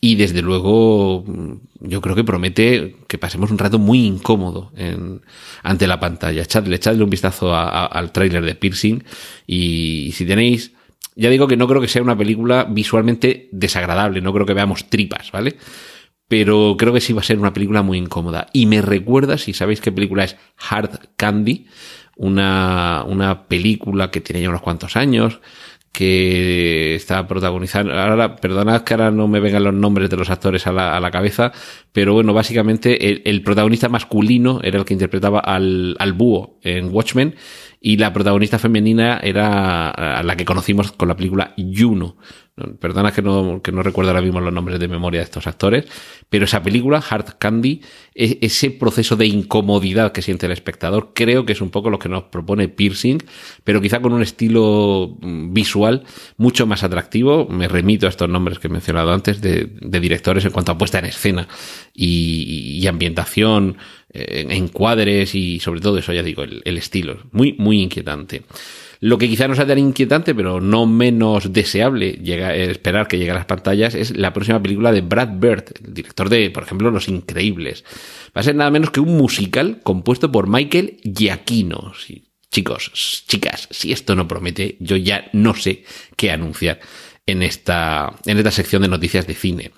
Y 0.00 0.14
desde 0.14 0.40
luego, 0.40 1.24
mm, 1.26 1.52
yo 1.80 2.00
creo 2.00 2.16
que 2.16 2.24
promete 2.24 2.96
que 3.08 3.18
pasemos 3.18 3.50
un 3.50 3.58
rato 3.58 3.78
muy 3.78 4.06
incómodo 4.06 4.72
en, 4.74 5.20
ante 5.62 5.86
la 5.86 6.00
pantalla. 6.00 6.40
Echadle, 6.40 6.76
echadle 6.76 7.04
un 7.04 7.10
vistazo 7.10 7.54
al 7.54 8.10
tráiler 8.12 8.42
de 8.42 8.54
Piercing. 8.54 9.04
Y 9.46 10.12
si 10.14 10.24
tenéis 10.24 10.72
ya 11.14 11.30
digo 11.30 11.46
que 11.46 11.56
no 11.56 11.68
creo 11.68 11.80
que 11.80 11.88
sea 11.88 12.02
una 12.02 12.16
película 12.16 12.64
visualmente 12.64 13.48
desagradable, 13.52 14.20
no 14.20 14.32
creo 14.32 14.46
que 14.46 14.54
veamos 14.54 14.90
tripas, 14.90 15.32
¿vale? 15.32 15.56
Pero 16.28 16.76
creo 16.76 16.92
que 16.92 17.00
sí 17.00 17.12
va 17.12 17.20
a 17.20 17.24
ser 17.24 17.38
una 17.38 17.52
película 17.52 17.82
muy 17.82 17.98
incómoda. 17.98 18.48
Y 18.52 18.66
me 18.66 18.82
recuerda, 18.82 19.38
si 19.38 19.52
sabéis 19.52 19.80
qué 19.80 19.92
película 19.92 20.24
es 20.24 20.36
Hard 20.68 21.10
Candy, 21.16 21.66
una, 22.16 23.04
una 23.06 23.46
película 23.46 24.10
que 24.10 24.20
tiene 24.20 24.42
ya 24.42 24.48
unos 24.48 24.62
cuantos 24.62 24.96
años, 24.96 25.40
que 25.96 26.94
está 26.94 27.26
protagonizando. 27.26 27.94
Ahora, 27.94 28.36
perdonad 28.36 28.82
que 28.82 28.92
ahora 28.92 29.10
no 29.10 29.28
me 29.28 29.40
vengan 29.40 29.64
los 29.64 29.72
nombres 29.72 30.10
de 30.10 30.18
los 30.18 30.28
actores 30.28 30.66
a 30.66 30.72
la, 30.72 30.94
a 30.94 31.00
la 31.00 31.10
cabeza, 31.10 31.52
pero 31.90 32.12
bueno, 32.12 32.34
básicamente 32.34 33.08
el, 33.08 33.22
el, 33.24 33.42
protagonista 33.42 33.88
masculino 33.88 34.60
era 34.62 34.78
el 34.78 34.84
que 34.84 34.92
interpretaba 34.92 35.40
al, 35.40 35.96
al 35.98 36.12
búho 36.12 36.58
en 36.62 36.92
Watchmen 36.92 37.36
y 37.80 37.96
la 37.96 38.12
protagonista 38.12 38.58
femenina 38.58 39.18
era 39.22 40.22
la 40.22 40.36
que 40.36 40.44
conocimos 40.44 40.92
con 40.92 41.08
la 41.08 41.16
película 41.16 41.54
Juno. 41.56 42.16
Perdona 42.80 43.12
que 43.12 43.20
no, 43.20 43.60
recuerdo 43.82 44.10
ahora 44.10 44.22
mismo 44.22 44.40
los 44.40 44.50
nombres 44.50 44.80
de 44.80 44.88
memoria 44.88 45.20
de 45.20 45.24
estos 45.24 45.46
actores, 45.46 45.84
pero 46.30 46.46
esa 46.46 46.62
película, 46.62 47.04
Hard 47.06 47.36
Candy, 47.36 47.82
ese 48.14 48.70
proceso 48.70 49.14
de 49.14 49.26
incomodidad 49.26 50.12
que 50.12 50.22
siente 50.22 50.46
el 50.46 50.52
espectador, 50.52 51.10
creo 51.14 51.44
que 51.44 51.52
es 51.52 51.60
un 51.60 51.68
poco 51.68 51.90
lo 51.90 51.98
que 51.98 52.08
nos 52.08 52.24
propone 52.24 52.68
Piercing, 52.68 53.18
pero 53.62 53.82
quizá 53.82 54.00
con 54.00 54.14
un 54.14 54.22
estilo 54.22 55.18
mm, 55.20 55.52
visual 55.52 56.04
mucho 56.38 56.66
más 56.66 56.82
atractivo. 56.82 57.46
Me 57.46 57.68
remito 57.68 58.06
a 58.06 58.08
estos 58.08 58.30
nombres 58.30 58.58
que 58.58 58.68
he 58.68 58.70
mencionado 58.70 59.12
antes 59.12 59.42
de, 59.42 59.70
directores 60.00 60.42
en 60.46 60.50
cuanto 60.50 60.72
a 60.72 60.78
puesta 60.78 60.98
en 60.98 61.04
escena 61.04 61.46
y, 61.92 62.86
ambientación, 62.86 63.76
eh, 64.10 64.46
encuadres 64.48 65.34
y 65.34 65.60
sobre 65.60 65.82
todo 65.82 65.98
eso, 65.98 66.10
ya 66.14 66.22
digo, 66.22 66.42
el 66.42 66.78
estilo. 66.78 67.18
Muy, 67.32 67.54
muy 67.58 67.82
inquietante. 67.82 68.44
Lo 69.00 69.18
que 69.18 69.28
quizá 69.28 69.46
no 69.48 69.54
sea 69.54 69.66
tan 69.66 69.78
inquietante, 69.78 70.34
pero 70.34 70.60
no 70.60 70.86
menos 70.86 71.52
deseable 71.52 72.12
llega, 72.12 72.54
eh, 72.54 72.70
esperar 72.70 73.08
que 73.08 73.18
llegue 73.18 73.30
a 73.30 73.34
las 73.34 73.44
pantallas, 73.44 73.94
es 73.94 74.16
la 74.16 74.32
próxima 74.32 74.62
película 74.62 74.92
de 74.92 75.02
Brad 75.02 75.38
Bird, 75.38 75.64
el 75.84 75.94
director 75.94 76.28
de, 76.28 76.50
por 76.50 76.62
ejemplo, 76.62 76.90
Los 76.90 77.08
Increíbles. 77.08 77.84
Va 78.36 78.40
a 78.40 78.44
ser 78.44 78.54
nada 78.54 78.70
menos 78.70 78.90
que 78.90 79.00
un 79.00 79.16
musical 79.16 79.80
compuesto 79.82 80.32
por 80.32 80.48
Michael 80.48 80.98
Giacchino. 81.02 81.92
chicos, 82.50 83.24
chicas, 83.26 83.68
si 83.70 83.92
esto 83.92 84.14
no 84.14 84.26
promete, 84.26 84.76
yo 84.80 84.96
ya 84.96 85.28
no 85.32 85.54
sé 85.54 85.84
qué 86.16 86.30
anunciar 86.30 86.80
en 87.26 87.42
esta, 87.42 88.14
en 88.24 88.38
esta 88.38 88.50
sección 88.50 88.82
de 88.82 88.88
noticias 88.88 89.26
de 89.26 89.34
cine. 89.34 89.72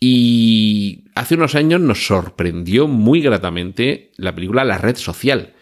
Y 0.00 1.04
hace 1.14 1.34
unos 1.34 1.54
años 1.54 1.80
nos 1.80 2.06
sorprendió 2.06 2.88
muy 2.88 3.20
gratamente 3.20 4.12
la 4.16 4.34
película 4.34 4.64
La 4.64 4.78
Red 4.78 4.96
Social, 4.96 5.53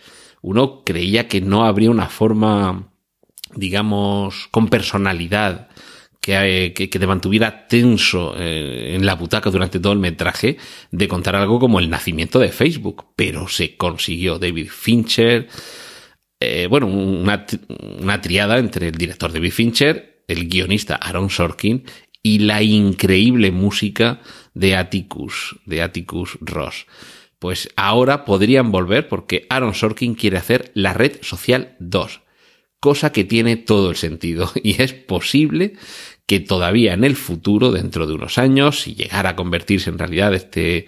uno 0.42 0.82
creía 0.84 1.28
que 1.28 1.40
no 1.40 1.64
habría 1.64 1.90
una 1.90 2.08
forma, 2.08 2.92
digamos, 3.54 4.48
con 4.50 4.68
personalidad, 4.68 5.68
que, 6.20 6.72
que, 6.74 6.86
te 6.86 7.06
mantuviera 7.06 7.66
tenso 7.66 8.34
eh, 8.36 8.94
en 8.94 9.04
la 9.04 9.14
butaca 9.14 9.50
durante 9.50 9.80
todo 9.80 9.92
el 9.92 9.98
metraje, 9.98 10.56
de 10.90 11.08
contar 11.08 11.34
algo 11.34 11.58
como 11.58 11.80
el 11.80 11.90
nacimiento 11.90 12.38
de 12.38 12.50
Facebook. 12.50 13.06
Pero 13.16 13.48
se 13.48 13.76
consiguió. 13.76 14.38
David 14.38 14.68
Fincher, 14.70 15.48
eh, 16.38 16.66
bueno, 16.68 16.86
una, 16.86 17.44
una 18.00 18.20
triada 18.20 18.58
entre 18.58 18.88
el 18.88 18.94
director 18.94 19.32
David 19.32 19.52
Fincher, 19.52 20.24
el 20.28 20.48
guionista 20.48 20.96
Aaron 20.96 21.30
Sorkin 21.30 21.84
y 22.22 22.38
la 22.40 22.62
increíble 22.62 23.50
música 23.50 24.20
de 24.54 24.76
Atticus, 24.76 25.56
de 25.66 25.82
Atticus 25.82 26.38
Ross. 26.40 26.86
Pues 27.42 27.70
ahora 27.74 28.24
podrían 28.24 28.70
volver 28.70 29.08
porque 29.08 29.48
Aaron 29.50 29.74
Sorkin 29.74 30.14
quiere 30.14 30.38
hacer 30.38 30.70
la 30.74 30.94
red 30.94 31.16
social 31.22 31.74
2, 31.80 32.20
cosa 32.78 33.10
que 33.10 33.24
tiene 33.24 33.56
todo 33.56 33.90
el 33.90 33.96
sentido 33.96 34.52
y 34.62 34.80
es 34.80 34.92
posible 34.92 35.74
que 36.24 36.38
todavía 36.38 36.94
en 36.94 37.02
el 37.02 37.16
futuro, 37.16 37.72
dentro 37.72 38.06
de 38.06 38.14
unos 38.14 38.38
años, 38.38 38.82
si 38.82 38.94
llegara 38.94 39.30
a 39.30 39.34
convertirse 39.34 39.90
en 39.90 39.98
realidad 39.98 40.32
este, 40.34 40.86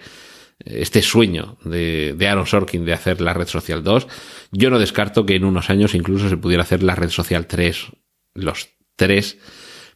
este 0.63 1.01
sueño 1.01 1.57
de, 1.65 2.15
de, 2.17 2.27
Aaron 2.29 2.47
Sorkin 2.47 2.85
de 2.85 2.93
hacer 2.93 3.19
la 3.19 3.33
red 3.33 3.47
social 3.47 3.83
2, 3.83 4.07
yo 4.53 4.69
no 4.69 4.79
descarto 4.79 5.25
que 5.25 5.35
en 5.35 5.43
unos 5.43 5.69
años 5.69 5.93
incluso 5.93 6.29
se 6.29 6.37
pudiera 6.37 6.63
hacer 6.63 6.83
la 6.83 6.95
red 6.95 7.09
social 7.09 7.47
3, 7.47 7.87
los 8.33 8.69
tres 8.95 9.39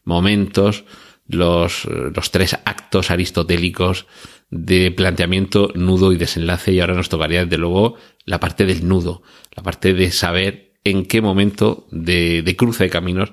momentos, 0.03 0.83
los, 1.25 1.85
los 1.85 2.31
tres 2.31 2.57
actos 2.65 3.11
aristotélicos 3.11 4.07
de 4.51 4.91
planteamiento, 4.91 5.71
nudo 5.75 6.11
y 6.11 6.17
desenlace 6.17 6.71
y 6.71 6.79
ahora 6.79 6.95
nos 6.95 7.09
tocaría 7.09 7.45
desde 7.45 7.57
luego 7.57 7.95
la 8.25 8.39
parte 8.39 8.65
del 8.65 8.87
nudo, 8.87 9.21
la 9.55 9.63
parte 9.63 9.93
de 9.93 10.11
saber 10.11 10.73
en 10.83 11.05
qué 11.05 11.21
momento 11.21 11.87
de, 11.91 12.41
de 12.41 12.55
cruce 12.55 12.85
de 12.85 12.89
caminos 12.89 13.31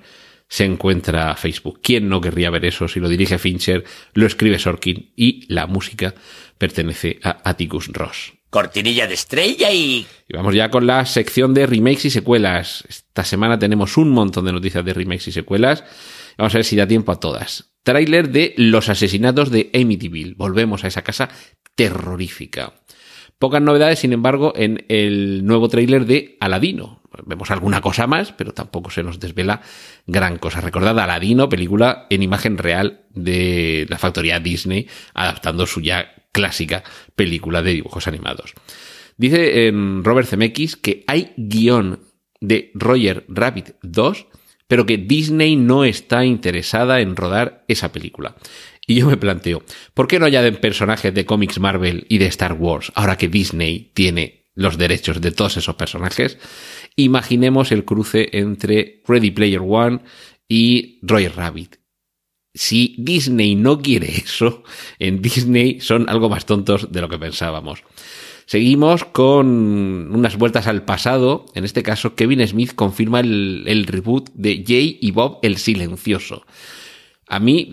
se 0.48 0.64
encuentra 0.64 1.34
Facebook. 1.36 1.80
¿Quién 1.82 2.08
no 2.08 2.20
querría 2.20 2.50
ver 2.50 2.64
eso 2.64 2.88
si 2.88 3.00
lo 3.00 3.08
dirige 3.08 3.38
Fincher, 3.38 3.84
lo 4.14 4.26
escribe 4.26 4.58
Sorkin 4.58 5.12
y 5.16 5.52
la 5.52 5.66
música 5.66 6.14
pertenece 6.58 7.18
a 7.22 7.38
Atticus 7.48 7.88
Ross? 7.88 8.34
Cortinilla 8.50 9.06
de 9.06 9.14
estrella 9.14 9.72
y... 9.72 10.06
Y 10.28 10.36
vamos 10.36 10.54
ya 10.54 10.70
con 10.70 10.86
la 10.86 11.04
sección 11.04 11.52
de 11.52 11.66
remakes 11.66 12.06
y 12.06 12.10
secuelas. 12.10 12.84
Esta 12.88 13.24
semana 13.24 13.58
tenemos 13.58 13.96
un 13.96 14.10
montón 14.10 14.44
de 14.44 14.52
noticias 14.52 14.84
de 14.84 14.94
remakes 14.94 15.28
y 15.28 15.32
secuelas. 15.32 15.84
Vamos 16.38 16.54
a 16.54 16.58
ver 16.58 16.64
si 16.64 16.76
da 16.76 16.86
tiempo 16.86 17.12
a 17.12 17.20
todas. 17.20 17.75
Tráiler 17.86 18.30
de 18.30 18.52
Los 18.56 18.88
asesinatos 18.88 19.52
de 19.52 19.70
Amityville. 19.72 20.34
Volvemos 20.34 20.82
a 20.82 20.88
esa 20.88 21.02
casa 21.02 21.28
terrorífica. 21.76 22.72
Pocas 23.38 23.62
novedades, 23.62 24.00
sin 24.00 24.12
embargo, 24.12 24.52
en 24.56 24.84
el 24.88 25.46
nuevo 25.46 25.68
tráiler 25.68 26.04
de 26.04 26.36
Aladino. 26.40 27.00
Vemos 27.26 27.52
alguna 27.52 27.80
cosa 27.80 28.08
más, 28.08 28.32
pero 28.32 28.50
tampoco 28.50 28.90
se 28.90 29.04
nos 29.04 29.20
desvela 29.20 29.60
gran 30.04 30.38
cosa. 30.38 30.60
Recordad 30.60 30.98
Aladino, 30.98 31.48
película 31.48 32.08
en 32.10 32.24
imagen 32.24 32.58
real 32.58 33.02
de 33.10 33.86
la 33.88 33.98
factoría 33.98 34.40
Disney, 34.40 34.88
adaptando 35.14 35.64
su 35.64 35.80
ya 35.80 36.12
clásica 36.32 36.82
película 37.14 37.62
de 37.62 37.74
dibujos 37.74 38.08
animados. 38.08 38.54
Dice 39.16 39.68
en 39.68 40.02
Robert 40.02 40.26
Zemeckis 40.26 40.74
que 40.74 41.04
hay 41.06 41.34
guion 41.36 42.00
de 42.40 42.72
Roger 42.74 43.24
Rabbit 43.28 43.76
2 43.82 44.26
pero 44.68 44.86
que 44.86 44.98
Disney 44.98 45.56
no 45.56 45.84
está 45.84 46.24
interesada 46.24 47.00
en 47.00 47.16
rodar 47.16 47.64
esa 47.68 47.92
película. 47.92 48.36
Y 48.86 48.94
yo 48.96 49.06
me 49.06 49.16
planteo, 49.16 49.62
¿por 49.94 50.06
qué 50.06 50.18
no 50.18 50.26
añaden 50.26 50.56
personajes 50.56 51.12
de 51.12 51.26
cómics 51.26 51.58
Marvel 51.58 52.06
y 52.08 52.18
de 52.18 52.26
Star 52.26 52.52
Wars 52.52 52.92
ahora 52.94 53.18
que 53.18 53.28
Disney 53.28 53.90
tiene 53.94 54.44
los 54.54 54.78
derechos 54.78 55.20
de 55.20 55.32
todos 55.32 55.56
esos 55.56 55.74
personajes? 55.74 56.38
Imaginemos 56.94 57.72
el 57.72 57.84
cruce 57.84 58.28
entre 58.32 59.02
Ready 59.06 59.32
Player 59.32 59.60
One 59.60 60.00
y 60.48 61.00
Roy 61.02 61.28
Rabbit. 61.28 61.76
Si 62.54 62.94
Disney 62.98 63.54
no 63.54 63.82
quiere 63.82 64.16
eso, 64.16 64.62
en 64.98 65.20
Disney 65.20 65.80
son 65.80 66.08
algo 66.08 66.28
más 66.28 66.46
tontos 66.46 66.92
de 66.92 67.00
lo 67.00 67.08
que 67.08 67.18
pensábamos. 67.18 67.82
Seguimos 68.46 69.04
con 69.04 70.14
unas 70.14 70.36
vueltas 70.36 70.68
al 70.68 70.84
pasado. 70.84 71.46
En 71.54 71.64
este 71.64 71.82
caso, 71.82 72.14
Kevin 72.14 72.46
Smith 72.46 72.74
confirma 72.74 73.18
el, 73.20 73.84
reboot 73.88 74.30
de 74.34 74.64
Jay 74.64 74.98
y 75.00 75.10
Bob 75.10 75.40
el 75.42 75.56
Silencioso. 75.56 76.46
A 77.28 77.40
mí, 77.40 77.72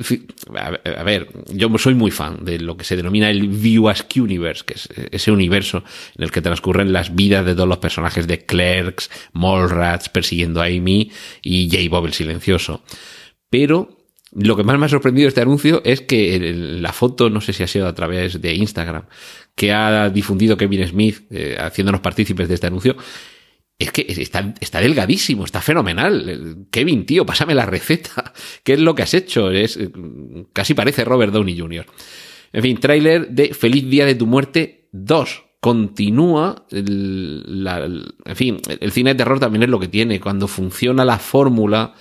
a 0.98 1.04
ver, 1.04 1.30
yo 1.54 1.70
soy 1.78 1.94
muy 1.94 2.10
fan 2.10 2.44
de 2.44 2.58
lo 2.58 2.76
que 2.76 2.86
se 2.86 2.96
denomina 2.96 3.30
el 3.30 3.50
View 3.50 3.88
Universe, 4.16 4.64
que 4.66 4.74
es 4.74 4.90
ese 5.12 5.32
universo 5.32 5.84
en 6.18 6.24
el 6.24 6.32
que 6.32 6.42
transcurren 6.42 6.92
las 6.92 7.14
vidas 7.14 7.46
de 7.46 7.54
todos 7.54 7.70
los 7.70 7.78
personajes 7.78 8.26
de 8.26 8.44
Clerks, 8.44 9.12
Mallrats 9.34 10.10
persiguiendo 10.10 10.60
a 10.60 10.66
Amy 10.66 11.12
y 11.44 11.70
Jay 11.70 11.88
Bob 11.88 12.08
el 12.08 12.14
Silencioso. 12.14 12.84
Pero 13.52 14.03
lo 14.36 14.56
que 14.56 14.64
más 14.64 14.80
me 14.80 14.86
ha 14.86 14.90
sorprendido 14.90 15.28
este 15.28 15.42
anuncio 15.42 15.82
es 15.86 16.02
que 16.02 16.54
la 16.80 16.92
foto, 16.92 17.30
no 17.30 17.42
sé 17.42 17.54
si 17.54 17.64
ha 17.64 17.68
sido 17.68 17.88
a 17.88 17.94
través 17.94 18.42
de 18.42 18.56
Instagram, 18.56 19.06
que 19.56 19.72
ha 19.72 20.10
difundido 20.10 20.58
Kevin 20.58 20.88
Smith, 20.88 21.28
eh, 21.32 21.56
haciéndonos 21.60 22.02
partícipes 22.02 22.48
de 22.48 22.56
este 22.56 22.68
anuncio, 22.68 22.96
es 23.78 23.92
que 23.92 24.06
está, 24.08 24.82
delgadísimo, 24.82 25.46
está 25.46 25.62
fenomenal. 25.62 26.68
Kevin, 26.72 27.06
tío, 27.06 27.26
pásame 27.26 27.54
la 27.54 27.66
receta. 27.66 28.34
¿Qué 28.64 28.74
es 28.74 28.80
lo 28.80 28.96
que 28.96 29.04
has 29.04 29.14
hecho? 29.14 29.52
Es, 29.52 29.78
eh, 29.78 29.92
casi 30.54 30.74
parece 30.74 31.06
Robert 31.06 31.34
Downey 31.34 31.58
Jr. 31.58 31.86
En 32.54 32.62
fin, 32.62 32.80
tráiler 32.80 33.30
de 33.30 33.54
Feliz 33.54 33.90
Día 33.90 34.06
de 34.06 34.16
tu 34.16 34.26
Muerte 34.26 34.88
2. 34.92 35.44
Continúa, 35.60 36.66
el, 36.72 38.14
en 38.26 38.36
fin, 38.36 38.58
el 38.68 38.92
cine 38.92 39.12
de 39.12 39.16
terror 39.16 39.40
también 39.40 39.64
es 39.64 39.70
lo 39.70 39.80
que 39.80 39.88
tiene. 39.88 40.20
Cuando 40.20 40.48
funciona 40.48 41.06
la 41.06 41.20
fórmula 41.20 41.94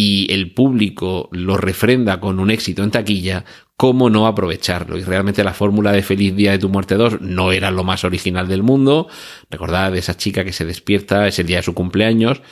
y 0.00 0.32
el 0.32 0.52
público 0.52 1.28
lo 1.32 1.56
refrenda 1.56 2.20
con 2.20 2.38
un 2.38 2.52
éxito 2.52 2.84
en 2.84 2.92
taquilla, 2.92 3.44
¿cómo 3.76 4.10
no 4.10 4.28
aprovecharlo? 4.28 4.96
Y 4.96 5.02
realmente 5.02 5.42
la 5.42 5.54
fórmula 5.54 5.90
de 5.90 6.04
Feliz 6.04 6.36
Día 6.36 6.52
de 6.52 6.60
tu 6.60 6.68
Muerte 6.68 6.94
2 6.94 7.20
no 7.20 7.50
era 7.50 7.72
lo 7.72 7.82
más 7.82 8.04
original 8.04 8.46
del 8.46 8.62
mundo. 8.62 9.08
Recordad 9.50 9.96
esa 9.96 10.16
chica 10.16 10.44
que 10.44 10.52
se 10.52 10.64
despierta, 10.64 11.26
es 11.26 11.40
el 11.40 11.48
día 11.48 11.56
de 11.56 11.64
su 11.64 11.74
cumpleaños 11.74 12.42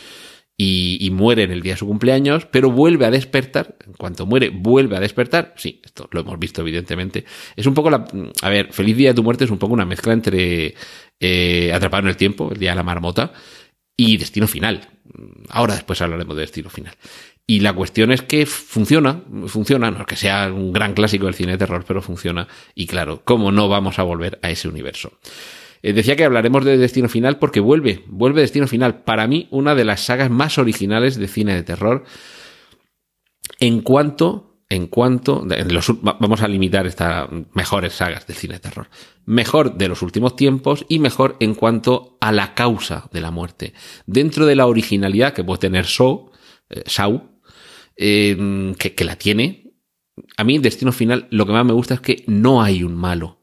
y, 0.57 1.09
muere 1.13 1.45
en 1.45 1.53
el 1.53 1.63
día 1.63 1.75
de 1.75 1.79
su 1.79 1.87
cumpleaños, 1.87 2.47
pero 2.47 2.73
vuelve 2.73 3.07
a 3.07 3.13
despertar. 3.13 3.77
En 3.87 3.93
cuanto 3.93 4.27
muere, 4.27 4.49
vuelve 4.49 4.97
a 4.97 5.01
despertar. 5.01 5.55
Sí, 5.57 5.81
esto 5.85 6.09
lo 6.11 6.23
hemos 6.23 6.41
visto 6.41 6.63
evidentemente. 6.63 7.27
Es 7.55 7.67
un 7.67 7.75
poco 7.75 7.91
la... 7.91 8.09
A 8.43 8.49
ver, 8.49 8.73
Feliz 8.73 8.97
Día 8.97 9.11
de 9.11 9.15
tu 9.15 9.23
Muerte 9.23 9.45
es 9.45 9.53
un 9.53 9.59
poco 9.59 9.73
una 9.73 9.85
mezcla 9.85 10.13
entre 10.13 10.75
eh, 11.21 11.73
Atrapado 11.73 12.03
en 12.03 12.09
el 12.09 12.17
Tiempo, 12.17 12.51
el 12.51 12.59
Día 12.59 12.71
de 12.71 12.77
la 12.77 12.83
Marmota, 12.83 13.33
y 13.97 14.17
Destino 14.17 14.49
Final. 14.49 14.89
Ahora 15.49 15.75
después 15.75 16.01
hablaremos 16.03 16.35
de 16.37 16.43
Destino 16.43 16.71
Final. 16.71 16.95
Y 17.49 17.61
la 17.61 17.73
cuestión 17.73 18.11
es 18.11 18.23
que 18.23 18.45
funciona, 18.45 19.23
funciona, 19.47 19.91
no 19.93 20.01
es 20.01 20.07
que 20.07 20.17
sea 20.17 20.53
un 20.53 20.73
gran 20.73 20.95
clásico 20.95 21.27
del 21.27 21.35
cine 21.35 21.53
de 21.53 21.59
terror, 21.59 21.85
pero 21.87 22.03
funciona. 22.03 22.49
Y 22.75 22.87
claro, 22.87 23.23
¿cómo 23.25 23.53
no 23.53 23.69
vamos 23.69 24.01
a 24.01 24.03
volver 24.03 24.41
a 24.43 24.51
ese 24.51 24.69
universo? 24.69 25.13
Eh, 25.83 25.93
decía 25.93 26.17
que 26.17 26.25
hablaremos 26.25 26.65
de 26.65 26.77
Destino 26.77 27.09
Final 27.09 27.39
porque 27.39 27.61
vuelve, 27.61 28.03
vuelve 28.09 28.41
Destino 28.41 28.67
Final. 28.67 29.03
Para 29.05 29.29
mí, 29.29 29.47
una 29.53 29.77
de 29.77 29.85
las 29.85 30.01
sagas 30.01 30.29
más 30.29 30.59
originales 30.59 31.17
de 31.17 31.29
cine 31.29 31.55
de 31.55 31.63
terror. 31.63 32.05
En 33.61 33.81
cuanto, 33.81 34.59
en 34.69 34.89
cuanto, 34.89 35.47
vamos 36.03 36.43
a 36.43 36.49
limitar 36.49 36.87
estas 36.89 37.29
mejores 37.55 37.93
sagas 37.93 38.27
de 38.27 38.35
cine 38.35 38.55
de 38.55 38.61
terror. 38.61 38.89
Mejor 39.25 39.77
de 39.77 39.87
los 39.87 40.03
últimos 40.03 40.35
tiempos 40.35 40.85
y 40.89 40.99
mejor 40.99 41.37
en 41.39 41.55
cuanto 41.55 42.19
a 42.21 42.33
la 42.33 42.55
causa 42.55 43.09
de 43.13 43.21
la 43.21 43.31
muerte. 43.31 43.73
Dentro 44.07 44.47
de 44.47 44.57
la 44.57 44.67
originalidad 44.67 45.33
que 45.33 45.45
puede 45.45 45.61
tener 45.61 45.87
Saw, 45.87 46.33
eh, 46.71 46.83
eh, 47.97 48.75
que, 48.79 48.95
que 48.95 49.05
la 49.05 49.17
tiene. 49.17 49.73
A 50.37 50.45
mí, 50.45 50.59
Destino 50.59 50.93
Final, 50.93 51.29
lo 51.31 51.47
que 51.47 51.53
más 51.53 51.65
me 51.65 51.73
gusta 51.73 51.95
es 51.95 52.01
que 52.01 52.25
no 52.27 52.63
hay 52.63 52.83
un 52.83 52.95
malo 52.95 53.37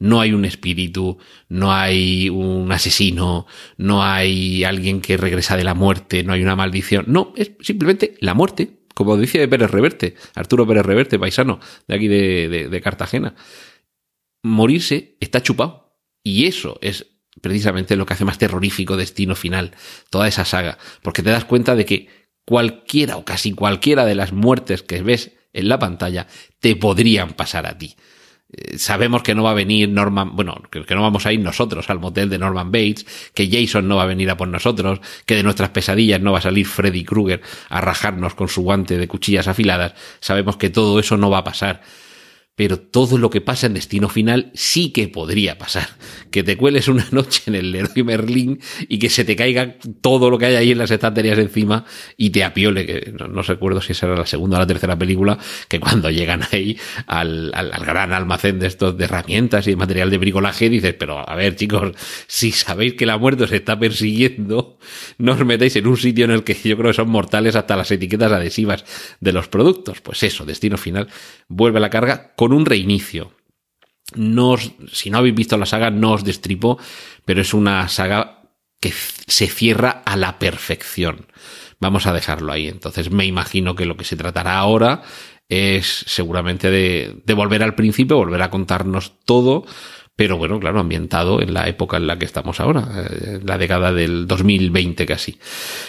no 0.00 0.20
hay 0.20 0.32
un 0.32 0.44
espíritu, 0.44 1.18
no 1.48 1.72
hay 1.72 2.28
un 2.30 2.72
asesino, 2.72 3.46
no 3.76 4.02
hay 4.02 4.64
alguien 4.64 5.00
que 5.00 5.16
regresa 5.16 5.56
de 5.56 5.62
la 5.62 5.74
muerte, 5.74 6.24
no 6.24 6.32
hay 6.32 6.42
una 6.42 6.56
maldición. 6.56 7.04
No, 7.06 7.32
es 7.36 7.52
simplemente 7.60 8.14
la 8.20 8.34
muerte, 8.34 8.80
como 8.94 9.16
decía 9.16 9.48
Pérez 9.48 9.70
Reverte, 9.70 10.16
Arturo 10.34 10.66
Pérez 10.66 10.84
Reverte, 10.84 11.18
paisano 11.18 11.60
de 11.86 11.94
aquí 11.94 12.08
de, 12.08 12.68
de 12.70 12.80
Cartagena. 12.80 13.34
Morirse 14.42 15.16
está 15.20 15.42
chupado. 15.42 15.94
Y 16.24 16.46
eso 16.46 16.78
es 16.82 17.06
precisamente 17.40 17.96
lo 17.96 18.06
que 18.06 18.14
hace 18.14 18.24
más 18.24 18.38
terrorífico 18.38 18.96
Destino 18.96 19.34
Final, 19.34 19.74
toda 20.08 20.28
esa 20.28 20.44
saga, 20.44 20.78
porque 21.02 21.22
te 21.22 21.30
das 21.30 21.44
cuenta 21.44 21.74
de 21.76 21.84
que 21.84 22.08
cualquiera 22.44 23.16
o 23.16 23.24
casi 23.24 23.52
cualquiera 23.52 24.04
de 24.04 24.14
las 24.14 24.32
muertes 24.32 24.82
que 24.82 25.02
ves 25.02 25.32
en 25.52 25.68
la 25.68 25.78
pantalla 25.78 26.26
te 26.60 26.76
podrían 26.76 27.32
pasar 27.32 27.66
a 27.66 27.76
ti. 27.78 27.96
Eh, 28.52 28.78
sabemos 28.78 29.22
que 29.22 29.34
no 29.34 29.44
va 29.44 29.52
a 29.52 29.54
venir 29.54 29.88
Norman, 29.88 30.34
bueno, 30.34 30.60
que, 30.70 30.94
no 30.94 31.02
vamos 31.02 31.26
a 31.26 31.32
ir 31.32 31.40
nosotros 31.40 31.88
al 31.88 32.00
motel 32.00 32.28
de 32.28 32.38
Norman 32.38 32.72
Bates, 32.72 33.06
que 33.32 33.48
Jason 33.48 33.86
no 33.86 33.96
va 33.96 34.02
a 34.02 34.06
venir 34.06 34.28
a 34.30 34.36
por 34.36 34.48
nosotros, 34.48 35.00
que 35.24 35.36
de 35.36 35.42
nuestras 35.42 35.70
pesadillas 35.70 36.20
no 36.20 36.32
va 36.32 36.38
a 36.38 36.42
salir 36.42 36.66
Freddy 36.66 37.04
Krueger 37.04 37.42
a 37.68 37.80
rajarnos 37.80 38.34
con 38.34 38.48
su 38.48 38.62
guante 38.62 38.98
de 38.98 39.06
cuchillas 39.06 39.46
afiladas. 39.46 39.94
Sabemos 40.18 40.56
que 40.56 40.70
todo 40.70 40.98
eso 40.98 41.16
no 41.16 41.30
va 41.30 41.38
a 41.38 41.44
pasar 41.44 41.82
pero 42.54 42.78
todo 42.78 43.16
lo 43.16 43.30
que 43.30 43.40
pasa 43.40 43.66
en 43.66 43.74
Destino 43.74 44.08
Final 44.08 44.50
sí 44.54 44.92
que 44.92 45.08
podría 45.08 45.56
pasar. 45.56 45.88
Que 46.30 46.42
te 46.42 46.56
cueles 46.56 46.88
una 46.88 47.06
noche 47.10 47.44
en 47.46 47.54
el 47.54 47.72
Leroy 47.72 48.02
Merlin 48.02 48.60
y 48.88 48.98
que 48.98 49.08
se 49.08 49.24
te 49.24 49.34
caiga 49.34 49.76
todo 50.00 50.28
lo 50.28 50.38
que 50.38 50.46
hay 50.46 50.56
ahí 50.56 50.70
en 50.72 50.78
las 50.78 50.90
estanterías 50.90 51.38
encima 51.38 51.84
y 52.16 52.30
te 52.30 52.44
apiole, 52.44 52.84
que 52.84 53.12
no, 53.12 53.42
recuerdo 53.42 53.80
si 53.80 53.92
esa 53.92 54.06
era 54.06 54.16
la 54.16 54.26
segunda 54.26 54.58
o 54.58 54.60
la 54.60 54.66
tercera 54.66 54.98
película, 54.98 55.38
que 55.68 55.80
cuando 55.80 56.10
llegan 56.10 56.42
ahí 56.52 56.78
al, 57.06 57.50
al, 57.54 57.70
gran 57.84 58.12
almacén 58.12 58.58
de 58.58 58.66
estos 58.66 58.96
de 58.96 59.04
herramientas 59.04 59.66
y 59.66 59.70
de 59.70 59.76
material 59.76 60.10
de 60.10 60.18
bricolaje, 60.18 60.68
dices, 60.68 60.94
pero 60.98 61.28
a 61.28 61.34
ver 61.34 61.56
chicos, 61.56 61.92
si 62.26 62.52
sabéis 62.52 62.94
que 62.94 63.06
la 63.06 63.16
muerte 63.16 63.44
os 63.44 63.52
está 63.52 63.78
persiguiendo, 63.78 64.78
no 65.18 65.32
os 65.32 65.44
metéis 65.44 65.76
en 65.76 65.86
un 65.86 65.96
sitio 65.96 66.26
en 66.26 66.30
el 66.32 66.44
que 66.44 66.54
yo 66.54 66.76
creo 66.76 66.90
que 66.90 66.96
son 66.96 67.08
mortales 67.08 67.56
hasta 67.56 67.76
las 67.76 67.90
etiquetas 67.90 68.32
adhesivas 68.32 68.84
de 69.20 69.32
los 69.32 69.48
productos. 69.48 70.00
Pues 70.00 70.22
eso, 70.22 70.44
Destino 70.44 70.76
Final 70.76 71.08
vuelve 71.48 71.78
a 71.78 71.80
la 71.80 71.90
carga 71.90 72.32
con 72.40 72.54
un 72.54 72.64
reinicio. 72.64 73.32
No 74.14 74.56
si 74.56 75.10
no 75.10 75.18
habéis 75.18 75.34
visto 75.34 75.58
la 75.58 75.66
saga, 75.66 75.90
no 75.90 76.12
os 76.12 76.24
destripo, 76.24 76.78
pero 77.26 77.42
es 77.42 77.52
una 77.52 77.86
saga 77.88 78.48
que 78.80 78.94
se 78.94 79.46
cierra 79.46 80.02
a 80.06 80.16
la 80.16 80.38
perfección. 80.38 81.26
Vamos 81.80 82.06
a 82.06 82.14
dejarlo 82.14 82.50
ahí. 82.50 82.66
Entonces 82.66 83.10
me 83.10 83.26
imagino 83.26 83.74
que 83.74 83.84
lo 83.84 83.98
que 83.98 84.06
se 84.06 84.16
tratará 84.16 84.56
ahora 84.56 85.02
es 85.50 86.02
seguramente 86.06 86.70
de, 86.70 87.20
de 87.26 87.34
volver 87.34 87.62
al 87.62 87.74
principio, 87.74 88.16
volver 88.16 88.40
a 88.40 88.50
contarnos 88.50 89.20
todo 89.26 89.66
pero 90.20 90.36
bueno, 90.36 90.60
claro, 90.60 90.80
ambientado 90.80 91.40
en 91.40 91.54
la 91.54 91.66
época 91.66 91.96
en 91.96 92.06
la 92.06 92.18
que 92.18 92.26
estamos 92.26 92.60
ahora, 92.60 92.86
eh, 93.10 93.40
la 93.42 93.56
década 93.56 93.90
del 93.90 94.26
2020 94.26 95.06
casi. 95.06 95.38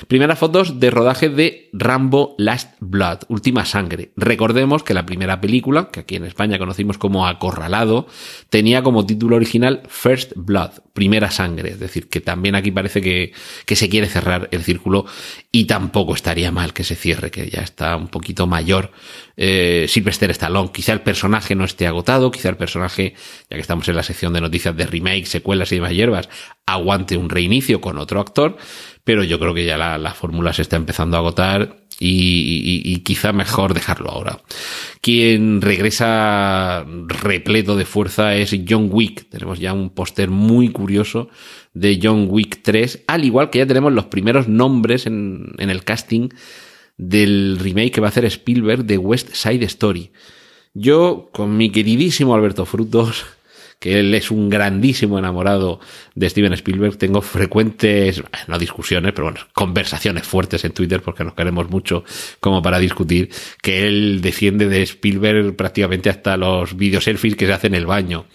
Primeras 0.07 0.39
fotos 0.39 0.79
de 0.79 0.89
rodaje 0.89 1.27
de 1.27 1.69
Rambo 1.73 2.35
Last 2.38 2.75
Blood, 2.79 3.23
Última 3.27 3.65
Sangre. 3.65 4.13
Recordemos 4.15 4.83
que 4.83 4.93
la 4.93 5.05
primera 5.05 5.41
película, 5.41 5.89
que 5.91 6.00
aquí 6.00 6.15
en 6.15 6.23
España 6.23 6.57
conocimos 6.57 6.97
como 6.97 7.27
Acorralado, 7.27 8.07
tenía 8.50 8.83
como 8.83 9.05
título 9.05 9.35
original 9.35 9.81
First 9.89 10.31
Blood, 10.38 10.79
Primera 10.93 11.29
Sangre, 11.29 11.71
es 11.71 11.79
decir, 11.81 12.07
que 12.07 12.21
también 12.21 12.55
aquí 12.55 12.71
parece 12.71 13.01
que, 13.01 13.33
que 13.65 13.75
se 13.75 13.89
quiere 13.89 14.07
cerrar 14.07 14.47
el 14.51 14.63
círculo 14.63 15.07
y 15.51 15.65
tampoco 15.65 16.15
estaría 16.15 16.53
mal 16.53 16.71
que 16.71 16.85
se 16.85 16.95
cierre, 16.95 17.31
que 17.31 17.50
ya 17.50 17.63
está 17.63 17.97
un 17.97 18.07
poquito 18.07 18.47
mayor 18.47 18.91
eh, 19.38 19.85
Sylvester 19.88 20.29
Stallone. 20.31 20.71
Quizá 20.71 20.93
el 20.93 21.01
personaje 21.01 21.55
no 21.55 21.63
esté 21.63 21.88
agotado, 21.88 22.31
quizá 22.31 22.50
el 22.50 22.57
personaje, 22.57 23.15
ya 23.50 23.55
que 23.55 23.61
estamos 23.61 23.88
en 23.88 23.95
la 23.95 24.03
sección 24.03 24.33
de 24.33 24.41
noticias 24.41 24.75
de 24.75 24.85
remake, 24.85 25.25
secuelas 25.25 25.71
y 25.71 25.75
demás 25.75 25.91
hierbas, 25.91 26.29
aguante 26.65 27.17
un 27.17 27.29
reinicio 27.29 27.81
con 27.81 27.97
otro 27.97 28.19
actor, 28.19 28.57
pero 29.03 29.23
yo 29.23 29.39
creo 29.39 29.53
que 29.53 29.65
ya 29.65 29.77
la, 29.77 30.13
fórmula 30.13 30.53
se 30.53 30.61
está 30.61 30.75
empezando 30.75 31.17
a 31.17 31.20
agotar 31.22 31.77
y, 32.00 32.98
quizá 33.03 33.31
mejor 33.31 33.74
dejarlo 33.74 34.09
ahora. 34.09 34.39
Quien 35.01 35.61
regresa 35.61 36.85
repleto 37.07 37.75
de 37.75 37.85
fuerza 37.85 38.35
es 38.35 38.55
John 38.67 38.89
Wick. 38.91 39.29
Tenemos 39.29 39.59
ya 39.59 39.74
un 39.74 39.91
póster 39.91 40.29
muy 40.29 40.70
curioso 40.70 41.29
de 41.74 42.00
John 42.01 42.27
Wick 42.29 42.61
3, 42.63 43.03
al 43.07 43.25
igual 43.25 43.50
que 43.50 43.59
ya 43.59 43.67
tenemos 43.67 43.94
los 43.94 44.05
primeros 44.05 44.48
nombres 44.48 45.05
en 45.05 45.53
el 45.57 45.83
casting 45.83 46.29
del 47.01 47.57
remake 47.59 47.92
que 47.92 48.01
va 48.01 48.07
a 48.07 48.09
hacer 48.09 48.25
Spielberg 48.25 48.85
de 48.85 48.98
West 49.00 49.33
Side 49.33 49.66
Story. 49.66 50.11
Yo, 50.75 51.29
con 51.33 51.57
mi 51.57 51.72
queridísimo 51.72 52.35
Alberto 52.35 52.66
Frutos, 52.66 53.25
que 53.79 54.00
él 54.00 54.14
es 54.14 54.29
un 54.29 54.50
grandísimo 54.51 55.18
enamorado 55.18 55.79
de 56.14 56.29
Steven 56.29 56.53
Spielberg, 56.53 56.98
tengo 56.98 57.24
frecuentes, 57.24 58.22
no 58.48 58.59
discusiones, 58.59 59.14
pero 59.14 59.31
bueno, 59.31 59.40
conversaciones 59.53 60.27
fuertes 60.27 60.64
en 60.64 60.74
Twitter 60.74 61.01
porque 61.01 61.24
nos 61.24 61.33
queremos 61.33 61.72
mucho 61.72 62.03
como 62.40 62.61
para 62.61 62.77
discutir, 62.77 63.31
que 63.64 63.87
él 63.87 64.22
defiende 64.22 64.70
de 64.70 64.83
Spielberg 64.83 65.55
prácticamente 65.55 66.11
hasta 66.11 66.37
los 66.37 66.75
selfies 67.00 67.35
que 67.35 67.48
se 67.48 67.53
hacen 67.53 67.74
en 67.74 67.81
el 67.81 67.87
baño. 67.87 68.27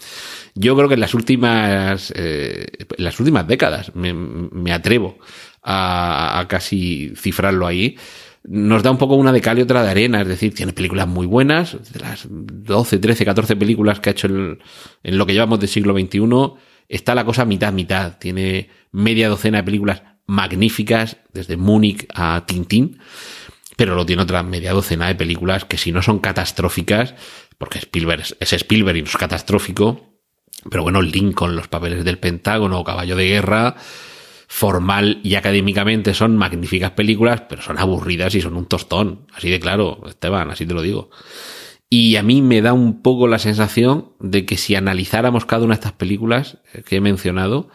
Yo 0.57 0.74
creo 0.74 0.88
que 0.88 0.94
en 0.94 1.00
las 1.00 1.14
últimas, 1.14 2.12
eh, 2.16 2.66
en 2.98 3.05
las 3.05 3.20
últimas 3.20 3.46
décadas, 3.46 3.94
me, 3.94 4.12
me 4.12 4.72
atrevo 4.72 5.18
a, 5.62 6.40
a 6.40 6.48
casi 6.48 7.12
cifrarlo 7.14 7.66
ahí, 7.66 7.96
nos 8.48 8.82
da 8.82 8.90
un 8.90 8.98
poco 8.98 9.16
una 9.16 9.32
de 9.32 9.40
cal 9.40 9.59
y 9.59 9.62
otra 9.62 9.82
de 9.82 9.90
arena, 9.90 10.22
es 10.22 10.28
decir, 10.28 10.54
tiene 10.54 10.72
películas 10.72 11.09
muy 11.09 11.26
buenas, 11.26 11.76
de 11.92 12.00
las 12.00 12.26
12, 12.30 12.98
13, 12.98 13.24
14 13.24 13.56
películas 13.56 14.00
que 14.00 14.11
ha 14.11 14.12
hecho 14.12 14.28
en, 14.28 14.59
lo 15.02 15.26
que 15.26 15.32
llevamos 15.32 15.59
del 15.59 15.68
siglo 15.68 15.92
XXI, 15.94 16.20
está 16.88 17.14
la 17.14 17.24
cosa 17.24 17.44
mitad-mitad, 17.44 18.18
tiene 18.18 18.70
media 18.92 19.28
docena 19.28 19.59
de 19.59 19.64
películas 19.64 20.02
magníficas, 20.26 21.18
desde 21.32 21.56
Múnich 21.56 22.06
a 22.14 22.44
Tintín, 22.46 22.98
pero 23.76 23.94
lo 23.94 24.06
tiene 24.06 24.22
otra 24.22 24.42
media 24.42 24.72
docena 24.72 25.09
de 25.09 25.14
películas 25.16 25.64
que 25.64 25.76
si 25.76 25.92
no 25.92 26.02
son 26.02 26.20
catastróficas, 26.20 27.14
porque 27.59 27.78
Spielberg 27.78 28.22
es 28.38 28.52
Spielberg 28.52 28.96
y 28.96 29.00
es 29.00 29.16
catastrófico, 29.16 30.16
pero 30.70 30.82
bueno, 30.82 31.02
Lincoln, 31.02 31.56
los 31.56 31.68
papeles 31.68 32.04
del 32.04 32.18
Pentágono, 32.18 32.85
Caballo 32.85 33.16
de 33.16 33.26
Guerra, 33.26 33.76
formal 34.48 35.20
y 35.22 35.35
académicamente 35.35 36.14
son 36.14 36.37
magníficas 36.37 36.92
películas, 36.92 37.42
pero 37.48 37.62
son 37.62 37.78
aburridas 37.78 38.35
y 38.35 38.40
son 38.40 38.56
un 38.56 38.66
tostón. 38.66 39.26
Así 39.35 39.50
de 39.50 39.61
claro, 39.61 40.02
Esteban, 40.06 40.50
así 40.50 40.66
te 40.66 40.74
lo 40.74 40.82
digo. 40.82 41.11
Y 41.88 42.16
a 42.16 42.22
mí 42.22 42.42
me 42.42 42.62
da 42.62 42.72
un 42.72 43.02
poco 43.02 43.28
la 43.28 43.38
sensación 43.38 44.12
de 44.18 44.44
que 44.44 44.56
si 44.56 44.74
analizáramos 44.74 45.46
cada 45.46 45.64
una 45.64 45.74
de 45.74 45.80
estas 45.80 45.92
películas 45.92 46.59
que 46.85 46.96
he 46.96 47.00
mencionado, 47.00 47.68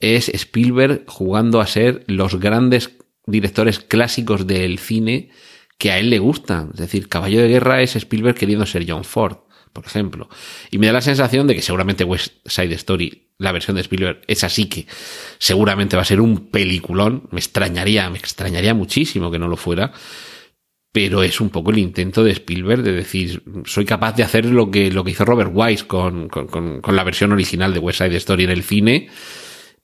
es 0.00 0.28
Spielberg 0.28 1.04
jugando 1.06 1.60
a 1.60 1.66
ser 1.66 2.04
los 2.06 2.38
grandes 2.40 2.96
directores 3.26 3.78
clásicos 3.78 4.46
del 4.46 4.78
cine 4.78 5.30
que 5.78 5.90
a 5.90 5.98
él 5.98 6.10
le 6.10 6.18
gustan. 6.18 6.70
Es 6.74 6.80
decir, 6.80 7.08
Caballo 7.08 7.40
de 7.40 7.48
Guerra 7.48 7.82
es 7.82 7.96
Spielberg 7.96 8.36
queriendo 8.36 8.66
ser 8.66 8.84
John 8.88 9.04
Ford, 9.04 9.38
por 9.80 9.86
ejemplo. 9.86 10.28
Y 10.70 10.78
me 10.78 10.86
da 10.86 10.94
la 10.94 11.00
sensación 11.00 11.46
de 11.46 11.54
que 11.54 11.62
seguramente 11.62 12.04
West 12.04 12.34
Side 12.46 12.74
Story 12.74 13.26
la 13.38 13.52
versión 13.52 13.76
de 13.76 13.82
Spielberg 13.82 14.22
es 14.26 14.44
así 14.44 14.66
que 14.66 14.86
seguramente 15.38 15.96
va 15.96 16.02
a 16.02 16.06
ser 16.06 16.20
un 16.20 16.48
peliculón. 16.50 17.28
Me 17.30 17.38
extrañaría, 17.38 18.08
me 18.10 18.18
extrañaría 18.18 18.74
muchísimo 18.74 19.30
que 19.30 19.38
no 19.38 19.48
lo 19.48 19.56
fuera. 19.56 19.92
Pero 20.92 21.22
es 21.22 21.42
un 21.42 21.50
poco 21.50 21.70
el 21.72 21.78
intento 21.78 22.24
de 22.24 22.30
Spielberg 22.30 22.82
de 22.82 22.92
decir, 22.92 23.42
soy 23.66 23.84
capaz 23.84 24.14
de 24.14 24.22
hacer 24.22 24.46
lo 24.46 24.70
que, 24.70 24.90
lo 24.90 25.04
que 25.04 25.10
hizo 25.10 25.26
Robert 25.26 25.50
Wise 25.52 25.86
con, 25.86 26.28
con, 26.28 26.46
con, 26.46 26.96
la 26.96 27.04
versión 27.04 27.32
original 27.32 27.74
de 27.74 27.80
West 27.80 27.98
Side 27.98 28.16
Story 28.16 28.44
en 28.44 28.50
el 28.50 28.62
cine 28.62 29.10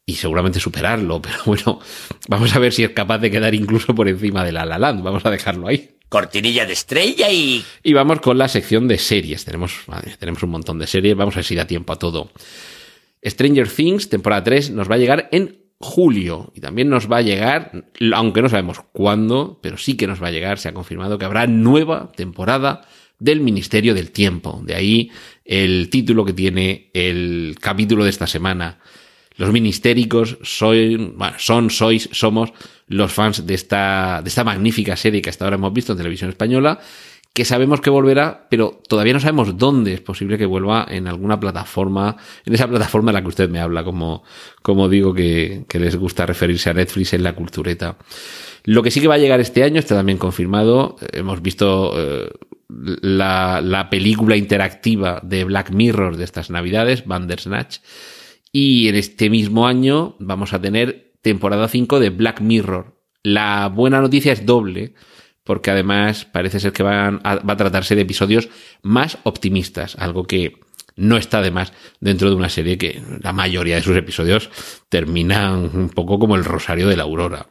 y 0.06 0.14
seguramente 0.14 0.58
superarlo. 0.58 1.20
Pero 1.22 1.36
bueno, 1.44 1.80
vamos 2.28 2.56
a 2.56 2.58
ver 2.58 2.72
si 2.72 2.84
es 2.84 2.90
capaz 2.90 3.18
de 3.18 3.30
quedar 3.30 3.54
incluso 3.54 3.94
por 3.94 4.08
encima 4.08 4.42
de 4.42 4.52
La 4.52 4.64
La 4.64 4.78
Land. 4.78 5.02
Vamos 5.02 5.26
a 5.26 5.30
dejarlo 5.30 5.68
ahí. 5.68 5.98
Cortinilla 6.12 6.66
de 6.66 6.74
estrella 6.74 7.30
y... 7.30 7.64
Y 7.82 7.94
vamos 7.94 8.20
con 8.20 8.36
la 8.36 8.46
sección 8.46 8.86
de 8.86 8.98
series. 8.98 9.46
Tenemos, 9.46 9.80
tenemos 10.18 10.42
un 10.42 10.50
montón 10.50 10.78
de 10.78 10.86
series. 10.86 11.16
Vamos 11.16 11.34
a 11.34 11.38
ver 11.38 11.44
si 11.46 11.54
da 11.54 11.66
tiempo 11.66 11.90
a 11.90 11.98
todo. 11.98 12.30
Stranger 13.24 13.66
Things, 13.66 14.10
temporada 14.10 14.44
3, 14.44 14.72
nos 14.72 14.90
va 14.90 14.96
a 14.96 14.98
llegar 14.98 15.30
en 15.32 15.62
julio 15.78 16.52
y 16.54 16.60
también 16.60 16.90
nos 16.90 17.10
va 17.10 17.16
a 17.16 17.22
llegar, 17.22 17.72
aunque 18.14 18.42
no 18.42 18.50
sabemos 18.50 18.82
cuándo, 18.92 19.58
pero 19.62 19.78
sí 19.78 19.96
que 19.96 20.06
nos 20.06 20.22
va 20.22 20.28
a 20.28 20.32
llegar, 20.32 20.58
se 20.58 20.68
ha 20.68 20.74
confirmado 20.74 21.16
que 21.16 21.24
habrá 21.24 21.46
nueva 21.46 22.12
temporada 22.14 22.86
del 23.18 23.40
Ministerio 23.40 23.94
del 23.94 24.10
Tiempo. 24.10 24.60
De 24.62 24.74
ahí 24.74 25.10
el 25.46 25.88
título 25.88 26.26
que 26.26 26.34
tiene 26.34 26.90
el 26.92 27.56
capítulo 27.58 28.04
de 28.04 28.10
esta 28.10 28.26
semana. 28.26 28.80
Los 29.42 29.50
ministéricos 29.50 30.38
son, 30.42 31.16
son, 31.36 31.68
sois, 31.68 32.08
somos 32.12 32.52
los 32.86 33.12
fans 33.12 33.44
de 33.44 33.54
esta, 33.54 34.20
de 34.22 34.28
esta 34.28 34.44
magnífica 34.44 34.94
serie 34.94 35.20
que 35.20 35.30
hasta 35.30 35.44
ahora 35.44 35.56
hemos 35.56 35.72
visto 35.72 35.90
en 35.90 35.98
televisión 35.98 36.30
española 36.30 36.78
que 37.32 37.44
sabemos 37.44 37.80
que 37.80 37.90
volverá, 37.90 38.46
pero 38.48 38.80
todavía 38.86 39.14
no 39.14 39.18
sabemos 39.18 39.58
dónde 39.58 39.94
es 39.94 40.00
posible 40.00 40.38
que 40.38 40.46
vuelva 40.46 40.86
en 40.88 41.08
alguna 41.08 41.40
plataforma, 41.40 42.16
en 42.44 42.54
esa 42.54 42.68
plataforma 42.68 43.10
de 43.10 43.14
la 43.14 43.22
que 43.22 43.28
usted 43.28 43.50
me 43.50 43.58
habla, 43.58 43.82
como, 43.82 44.22
como 44.62 44.88
digo 44.88 45.12
que, 45.12 45.64
que 45.68 45.80
les 45.80 45.96
gusta 45.96 46.24
referirse 46.24 46.70
a 46.70 46.74
Netflix 46.74 47.12
en 47.14 47.24
la 47.24 47.34
cultureta. 47.34 47.96
Lo 48.62 48.80
que 48.80 48.92
sí 48.92 49.00
que 49.00 49.08
va 49.08 49.16
a 49.16 49.18
llegar 49.18 49.40
este 49.40 49.64
año 49.64 49.80
está 49.80 49.96
también 49.96 50.18
confirmado. 50.18 50.94
Hemos 51.12 51.42
visto 51.42 51.94
eh, 51.96 52.30
la, 52.68 53.60
la, 53.60 53.90
película 53.90 54.36
interactiva 54.36 55.18
de 55.24 55.42
Black 55.42 55.72
Mirror 55.72 56.16
de 56.16 56.22
estas 56.22 56.48
navidades, 56.48 57.04
Bandersnatch. 57.08 57.78
Y 58.52 58.88
en 58.88 58.96
este 58.96 59.30
mismo 59.30 59.66
año 59.66 60.14
vamos 60.18 60.52
a 60.52 60.60
tener 60.60 61.14
temporada 61.22 61.68
5 61.68 61.98
de 61.98 62.10
Black 62.10 62.40
Mirror. 62.42 62.94
La 63.22 63.68
buena 63.68 64.00
noticia 64.00 64.32
es 64.32 64.44
doble 64.44 64.94
porque 65.42 65.70
además 65.70 66.26
parece 66.26 66.60
ser 66.60 66.72
que 66.72 66.82
van 66.82 67.20
a, 67.24 67.36
va 67.36 67.54
a 67.54 67.56
tratarse 67.56 67.96
de 67.96 68.02
episodios 68.02 68.48
más 68.82 69.18
optimistas, 69.24 69.96
algo 69.96 70.24
que 70.24 70.60
no 70.94 71.16
está 71.16 71.40
de 71.40 71.50
más 71.50 71.72
dentro 72.00 72.28
de 72.28 72.36
una 72.36 72.48
serie 72.48 72.78
que 72.78 73.02
la 73.22 73.32
mayoría 73.32 73.76
de 73.76 73.82
sus 73.82 73.96
episodios 73.96 74.50
terminan 74.88 75.70
un 75.74 75.88
poco 75.88 76.18
como 76.18 76.36
el 76.36 76.44
Rosario 76.44 76.88
de 76.88 76.96
la 76.96 77.04
Aurora. 77.04 77.48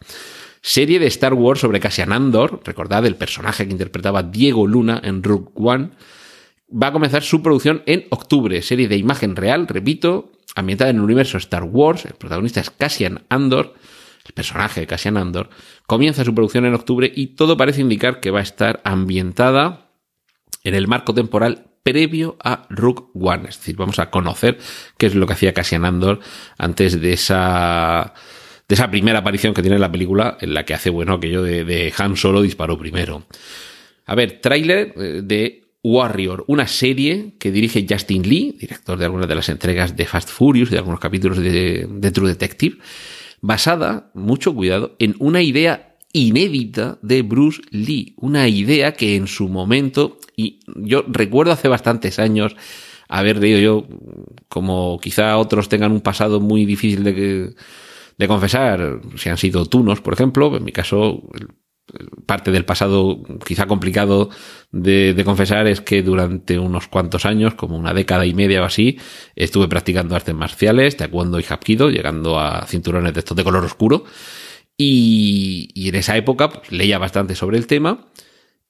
Serie 0.61 0.99
de 0.99 1.07
Star 1.07 1.33
Wars 1.33 1.61
sobre 1.61 1.79
Cassian 1.79 2.13
Andor, 2.13 2.61
recordad 2.63 3.05
el 3.05 3.15
personaje 3.15 3.65
que 3.65 3.71
interpretaba 3.71 4.21
Diego 4.21 4.67
Luna 4.67 5.01
en 5.03 5.23
Rogue 5.23 5.51
One, 5.55 5.89
va 6.71 6.87
a 6.87 6.91
comenzar 6.91 7.23
su 7.23 7.41
producción 7.41 7.83
en 7.85 8.05
octubre. 8.09 8.61
Serie 8.61 8.87
de 8.87 8.97
imagen 8.97 9.35
real, 9.35 9.67
repito, 9.67 10.31
ambientada 10.55 10.89
en 10.89 10.97
el 10.97 11.03
universo 11.03 11.37
Star 11.37 11.63
Wars. 11.63 12.05
El 12.05 12.13
protagonista 12.13 12.61
es 12.61 12.69
Cassian 12.69 13.23
Andor 13.29 13.75
el 14.25 14.33
personaje 14.33 14.81
de 14.81 14.87
Cassian 14.87 15.17
Andor, 15.17 15.49
comienza 15.87 16.23
su 16.23 16.33
producción 16.33 16.65
en 16.65 16.73
octubre 16.73 17.11
y 17.13 17.27
todo 17.27 17.57
parece 17.57 17.81
indicar 17.81 18.19
que 18.19 18.31
va 18.31 18.39
a 18.39 18.43
estar 18.43 18.81
ambientada 18.83 19.91
en 20.63 20.75
el 20.75 20.87
marco 20.87 21.13
temporal 21.13 21.67
previo 21.83 22.37
a 22.43 22.67
Rook 22.69 23.09
One. 23.15 23.49
Es 23.49 23.57
decir, 23.57 23.75
vamos 23.75 23.99
a 23.99 24.11
conocer 24.11 24.59
qué 24.97 25.07
es 25.07 25.15
lo 25.15 25.25
que 25.25 25.33
hacía 25.33 25.53
Cassian 25.53 25.85
Andor 25.85 26.19
antes 26.57 27.01
de 27.01 27.13
esa 27.13 28.13
de 28.67 28.75
esa 28.75 28.89
primera 28.89 29.19
aparición 29.19 29.53
que 29.53 29.61
tiene 29.61 29.75
en 29.75 29.81
la 29.81 29.91
película, 29.91 30.37
en 30.39 30.53
la 30.53 30.63
que 30.63 30.73
hace, 30.73 30.89
bueno, 30.89 31.15
aquello 31.15 31.43
de, 31.43 31.65
de 31.65 31.93
Han 31.97 32.15
Solo 32.15 32.41
disparó 32.41 32.77
primero. 32.77 33.25
A 34.05 34.15
ver, 34.15 34.39
tráiler 34.39 34.93
eh, 34.95 35.21
de 35.23 35.70
Warrior, 35.83 36.43
una 36.47 36.67
serie 36.67 37.33
que 37.39 37.51
dirige 37.51 37.85
Justin 37.89 38.27
Lee, 38.27 38.55
director 38.59 38.97
de 38.97 39.05
algunas 39.05 39.27
de 39.27 39.35
las 39.35 39.49
entregas 39.49 39.95
de 39.95 40.05
Fast 40.05 40.29
Furious, 40.29 40.69
de 40.69 40.77
algunos 40.77 40.99
capítulos 40.99 41.37
de, 41.37 41.87
de 41.89 42.11
True 42.11 42.29
Detective, 42.29 42.77
basada, 43.41 44.11
mucho 44.13 44.53
cuidado, 44.53 44.95
en 44.99 45.15
una 45.19 45.41
idea 45.41 45.97
inédita 46.13 46.99
de 47.01 47.21
Bruce 47.23 47.61
Lee, 47.71 48.13
una 48.17 48.47
idea 48.47 48.93
que 48.93 49.15
en 49.15 49.27
su 49.27 49.49
momento, 49.49 50.19
y 50.35 50.59
yo 50.75 51.03
recuerdo 51.07 51.51
hace 51.51 51.67
bastantes 51.67 52.19
años 52.19 52.55
haber 53.07 53.37
leído 53.37 53.59
yo, 53.59 53.87
como 54.47 54.99
quizá 54.99 55.37
otros 55.37 55.67
tengan 55.67 55.91
un 55.91 56.01
pasado 56.01 56.39
muy 56.39 56.65
difícil 56.65 57.03
de, 57.03 57.55
de 58.17 58.27
confesar, 58.27 59.01
si 59.17 59.29
han 59.29 59.37
sido 59.37 59.65
tunos, 59.65 59.99
por 59.99 60.13
ejemplo, 60.13 60.55
en 60.55 60.63
mi 60.63 60.71
caso 60.71 61.23
parte 62.25 62.51
del 62.51 62.65
pasado 62.65 63.21
quizá 63.45 63.67
complicado 63.67 64.29
de, 64.71 65.21
confesar 65.25 65.67
es 65.67 65.81
que 65.81 66.03
durante 66.03 66.59
unos 66.59 66.87
cuantos 66.87 67.25
años, 67.25 67.55
como 67.55 67.77
una 67.77 67.93
década 67.93 68.25
y 68.25 68.33
media 68.33 68.61
o 68.61 68.65
así, 68.65 68.97
estuve 69.35 69.67
practicando 69.67 70.15
artes 70.15 70.35
marciales, 70.35 70.97
taekwondo 70.97 71.39
y 71.39 71.45
hapkido, 71.47 71.89
llegando 71.89 72.39
a 72.39 72.65
cinturones 72.67 73.13
de 73.13 73.19
estos 73.19 73.37
de 73.37 73.43
color 73.43 73.65
oscuro. 73.65 74.05
Y, 74.77 75.69
en 75.75 75.95
esa 75.95 76.17
época 76.17 76.49
pues, 76.49 76.71
leía 76.71 76.97
bastante 76.97 77.35
sobre 77.35 77.57
el 77.57 77.67
tema. 77.67 78.07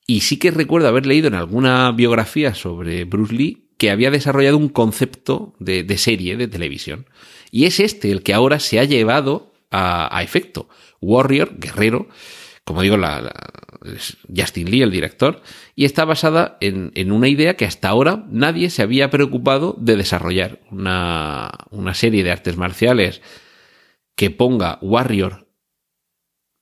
Y 0.07 0.21
sí 0.21 0.38
que 0.38 0.51
recuerdo 0.51 0.88
haber 0.88 1.05
leído 1.05 1.27
en 1.27 1.36
alguna 1.36 1.91
biografía 1.91 2.53
sobre 2.53 3.05
Bruce 3.05 3.34
Lee 3.34 3.69
que 3.77 3.91
había 3.91 4.12
desarrollado 4.12 4.57
un 4.57 4.69
concepto 4.69 5.53
de, 5.60 5.97
serie 5.97 6.38
de 6.38 6.47
televisión. 6.47 7.07
Y 7.49 7.65
es 7.65 7.79
este 7.79 8.12
el 8.12 8.21
que 8.23 8.34
ahora 8.34 8.60
se 8.60 8.79
ha 8.79 8.84
llevado 8.84 9.53
a 9.71 10.21
efecto. 10.21 10.67
Warrior, 10.99 11.57
guerrero, 11.57 12.10
como 12.63 12.82
digo, 12.82 12.97
la, 12.97 13.21
la, 13.21 13.32
Justin 14.36 14.69
Lee, 14.69 14.82
el 14.82 14.91
director, 14.91 15.41
y 15.76 15.86
está 15.86 16.06
basada 16.06 16.58
en, 16.62 16.91
en, 16.95 17.12
una 17.12 17.28
idea 17.28 17.56
que 17.56 17.65
hasta 17.65 17.89
ahora 17.89 18.26
nadie 18.30 18.69
se 18.69 18.84
había 18.84 19.10
preocupado 19.10 19.76
de 19.80 19.95
desarrollar. 19.95 20.60
Una, 20.69 21.50
una 21.71 21.93
serie 21.93 22.24
de 22.24 22.32
artes 22.32 22.58
marciales 22.58 23.21
que 24.15 24.30
ponga 24.30 24.78
Warrior, 24.82 25.47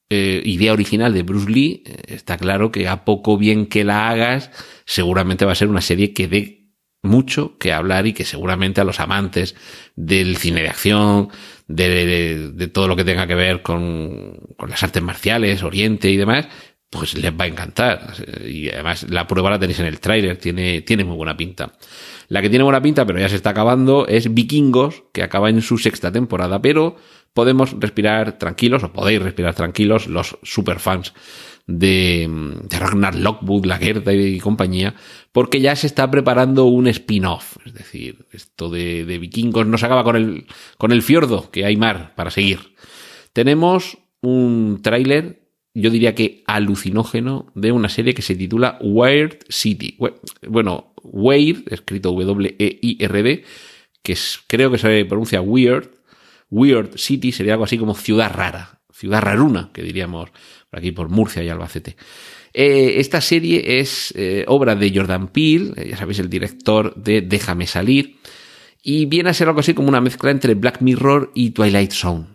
eh, 0.10 0.42
idea 0.46 0.74
original 0.74 1.14
de 1.14 1.24
Bruce 1.24 1.52
Lee, 1.52 1.84
eh, 1.86 2.02
está 2.08 2.38
claro 2.38 2.72
que 2.72 2.88
a 2.88 3.06
poco 3.06 3.38
bien 3.38 3.68
que 3.68 3.84
la 3.84 4.10
hagas, 4.10 4.52
seguramente 4.86 5.46
va 5.46 5.52
a 5.52 5.56
ser 5.56 5.68
una 5.68 5.82
serie 5.82 6.14
que 6.14 6.28
dé 6.28 6.59
mucho 7.02 7.58
que 7.58 7.72
hablar 7.72 8.08
y 8.08 8.14
que 8.14 8.26
seguramente 8.26 8.82
a 8.82 8.84
los 8.84 9.00
amantes 9.00 9.56
del 9.96 10.38
cine 10.38 10.62
de 10.62 10.70
acción, 10.70 11.30
de, 11.68 12.70
todo 12.74 12.88
lo 12.88 12.96
que 12.96 13.06
tenga 13.06 13.28
que 13.28 13.36
ver 13.36 13.62
con, 13.62 14.38
con, 14.58 14.70
las 14.70 14.84
artes 14.84 15.02
marciales, 15.02 15.64
Oriente 15.64 16.10
y 16.10 16.18
demás, 16.18 16.48
pues 16.90 17.16
les 17.16 17.32
va 17.32 17.46
a 17.46 17.48
encantar. 17.48 18.14
Y 18.46 18.70
además 18.70 19.10
la 19.10 19.28
prueba 19.28 19.52
la 19.52 19.60
tenéis 19.60 19.80
en 19.80 19.86
el 19.86 20.00
tráiler, 20.00 20.38
tiene, 20.38 20.82
tiene 20.82 21.04
muy 21.04 21.16
buena 21.16 21.38
pinta. 21.38 21.74
La 22.28 22.42
que 22.42 22.50
tiene 22.50 22.64
buena 22.64 22.82
pinta, 22.82 23.06
pero 23.06 23.20
ya 23.20 23.30
se 23.30 23.36
está 23.36 23.52
acabando, 23.52 24.08
es 24.08 24.34
Vikingos, 24.34 25.04
que 25.14 25.24
acaba 25.24 25.50
en 25.50 25.62
su 25.62 25.78
sexta 25.78 26.12
temporada, 26.12 26.62
pero 26.62 26.96
podemos 27.34 27.76
respirar 27.80 28.38
tranquilos, 28.38 28.84
o 28.84 28.92
podéis 28.92 29.22
respirar 29.22 29.54
tranquilos, 29.56 30.08
los 30.08 30.38
superfans 30.44 31.14
de, 31.70 32.28
Ragnar 32.72 33.16
Lockwood, 33.16 33.66
la 33.66 33.80
y 33.82 34.40
compañía, 34.40 34.96
porque 35.32 35.62
ya 35.62 35.76
se 35.76 35.86
está 35.86 36.10
preparando 36.10 36.66
un 36.66 36.88
spin-off. 36.88 37.58
Es 37.66 37.74
decir, 37.74 38.26
esto 38.32 38.70
de, 38.70 39.04
vikingos 39.20 39.68
no 39.68 39.78
se 39.78 39.86
acaba 39.86 40.04
con 40.04 40.16
el, 40.16 40.48
con 40.78 40.92
el 40.92 41.04
fiordo, 41.04 41.52
que 41.52 41.66
hay 41.66 41.78
mar 41.78 42.14
para 42.16 42.32
seguir. 42.32 42.74
Tenemos 43.34 44.00
un 44.22 44.80
tráiler, 44.82 45.48
yo 45.76 45.92
diría 45.92 46.16
que 46.16 46.44
alucinógeno, 46.48 47.52
de 47.54 47.72
una 47.72 47.90
serie 47.90 48.16
que 48.16 48.24
se 48.24 48.36
titula 48.36 48.80
Weird 48.82 49.38
City. 49.50 49.96
Bueno, 50.48 50.94
Weird, 51.04 51.72
escrito 51.72 52.12
W-E-I-R-D, 52.12 53.44
que 54.02 54.18
creo 54.48 54.72
que 54.72 54.80
se 54.80 55.06
pronuncia 55.06 55.42
Weird. 55.42 55.92
Weird 56.50 56.98
City 56.98 57.32
sería 57.32 57.54
algo 57.54 57.66
así 57.66 57.78
como 57.78 57.94
ciudad 57.94 58.34
rara, 58.34 58.79
ciudad 59.00 59.22
raruna, 59.22 59.70
que 59.74 59.82
diríamos 59.82 60.30
por 60.70 60.80
aquí 60.80 60.92
por 60.92 61.08
Murcia 61.08 61.42
y 61.42 61.48
Albacete. 61.48 61.96
Eh, 62.54 62.96
esta 62.98 63.22
serie 63.22 63.80
es 63.80 64.14
eh, 64.18 64.44
obra 64.48 64.76
de 64.76 64.92
Jordan 64.94 65.30
Peele, 65.30 65.72
eh, 65.78 65.90
ya 65.92 65.98
sabéis, 65.98 66.20
el 66.20 66.30
director 66.30 66.94
de 66.96 67.22
Déjame 67.22 67.66
salir, 67.66 68.18
y 68.84 69.06
viene 69.06 69.30
a 69.30 69.34
ser 69.34 69.48
algo 69.48 69.62
así 69.62 69.74
como 69.74 69.88
una 69.88 70.02
mezcla 70.02 70.32
entre 70.32 70.54
Black 70.56 70.82
Mirror 70.82 71.32
y 71.34 71.52
Twilight 71.52 71.92
Zone. 71.92 72.26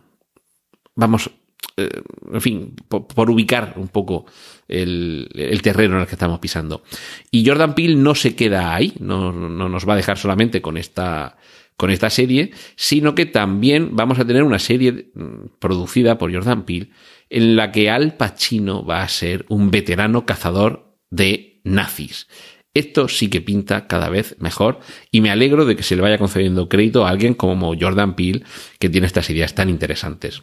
Vamos, 0.94 1.30
en 1.76 2.40
fin, 2.40 2.76
por, 2.88 3.30
ubicar 3.30 3.74
un 3.76 3.88
poco 3.88 4.26
el, 4.68 5.28
terreno 5.62 5.96
en 5.96 6.02
el 6.02 6.06
que 6.06 6.14
estamos 6.14 6.38
pisando. 6.38 6.84
Y 7.30 7.44
Jordan 7.44 7.74
Peele 7.74 7.96
no 7.96 8.14
se 8.14 8.36
queda 8.36 8.74
ahí, 8.74 8.92
no 9.00 9.32
nos 9.32 9.88
va 9.88 9.94
a 9.94 9.96
dejar 9.96 10.16
solamente 10.16 10.62
con 10.62 10.76
esta 10.76 11.36
con 11.76 11.90
esta 11.90 12.10
serie, 12.10 12.52
sino 12.76 13.14
que 13.14 13.26
también 13.26 13.96
vamos 13.96 14.18
a 14.18 14.24
tener 14.24 14.42
una 14.42 14.58
serie 14.58 15.10
mm, 15.14 15.58
producida 15.58 16.18
por 16.18 16.32
Jordan 16.32 16.64
Peele 16.64 16.90
en 17.30 17.56
la 17.56 17.72
que 17.72 17.90
Al 17.90 18.16
Pacino 18.16 18.84
va 18.84 19.02
a 19.02 19.08
ser 19.08 19.44
un 19.48 19.70
veterano 19.70 20.24
cazador 20.24 20.98
de 21.10 21.60
nazis. 21.64 22.28
Esto 22.74 23.08
sí 23.08 23.28
que 23.28 23.40
pinta 23.40 23.86
cada 23.86 24.08
vez 24.08 24.36
mejor 24.40 24.80
y 25.10 25.20
me 25.20 25.30
alegro 25.30 25.64
de 25.64 25.76
que 25.76 25.84
se 25.84 25.94
le 25.94 26.02
vaya 26.02 26.18
concediendo 26.18 26.68
crédito 26.68 27.06
a 27.06 27.10
alguien 27.10 27.34
como 27.34 27.74
Jordan 27.78 28.16
Peele 28.16 28.42
que 28.78 28.88
tiene 28.88 29.06
estas 29.06 29.30
ideas 29.30 29.54
tan 29.54 29.68
interesantes. 29.68 30.42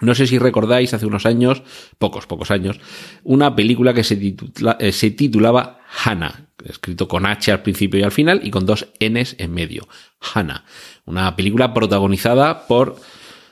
No 0.00 0.14
sé 0.14 0.26
si 0.26 0.38
recordáis 0.38 0.94
hace 0.94 1.06
unos 1.06 1.26
años, 1.26 1.62
pocos, 1.98 2.26
pocos 2.26 2.50
años, 2.50 2.78
una 3.24 3.56
película 3.56 3.94
que 3.94 4.04
se, 4.04 4.36
eh, 4.78 4.92
se 4.92 5.10
titulaba 5.10 5.80
Hannah, 6.04 6.47
escrito 6.64 7.08
con 7.08 7.26
H 7.26 7.52
al 7.52 7.62
principio 7.62 8.00
y 8.00 8.02
al 8.02 8.12
final 8.12 8.40
y 8.44 8.50
con 8.50 8.66
dos 8.66 8.88
Ns 9.00 9.36
en 9.38 9.52
medio. 9.52 9.88
Hannah, 10.20 10.64
una 11.04 11.34
película 11.36 11.72
protagonizada 11.72 12.66
por, 12.66 12.96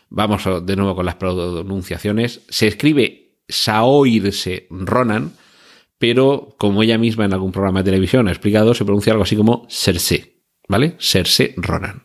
vamos 0.09 0.45
de 0.65 0.77
nuevo 0.77 0.97
con 0.97 1.07
las 1.07 1.17
pronunciaciones, 1.17 2.43
se 2.49 2.67
escribe 2.67 3.41
Saoirse 3.49 4.67
Ronan, 4.71 5.33
pero 5.99 6.55
como 6.59 6.83
ella 6.83 6.99
misma 6.99 7.25
en 7.25 7.33
algún 7.33 7.53
programa 7.53 7.81
de 7.81 7.91
televisión 7.91 8.29
ha 8.29 8.33
explicado, 8.33 8.75
se 8.75 8.85
pronuncia 8.85 9.13
algo 9.13 9.23
así 9.23 9.37
como 9.37 9.67
Serse, 9.69 10.43
¿vale? 10.69 10.97
Serse 10.99 11.55
Ronan. 11.57 12.05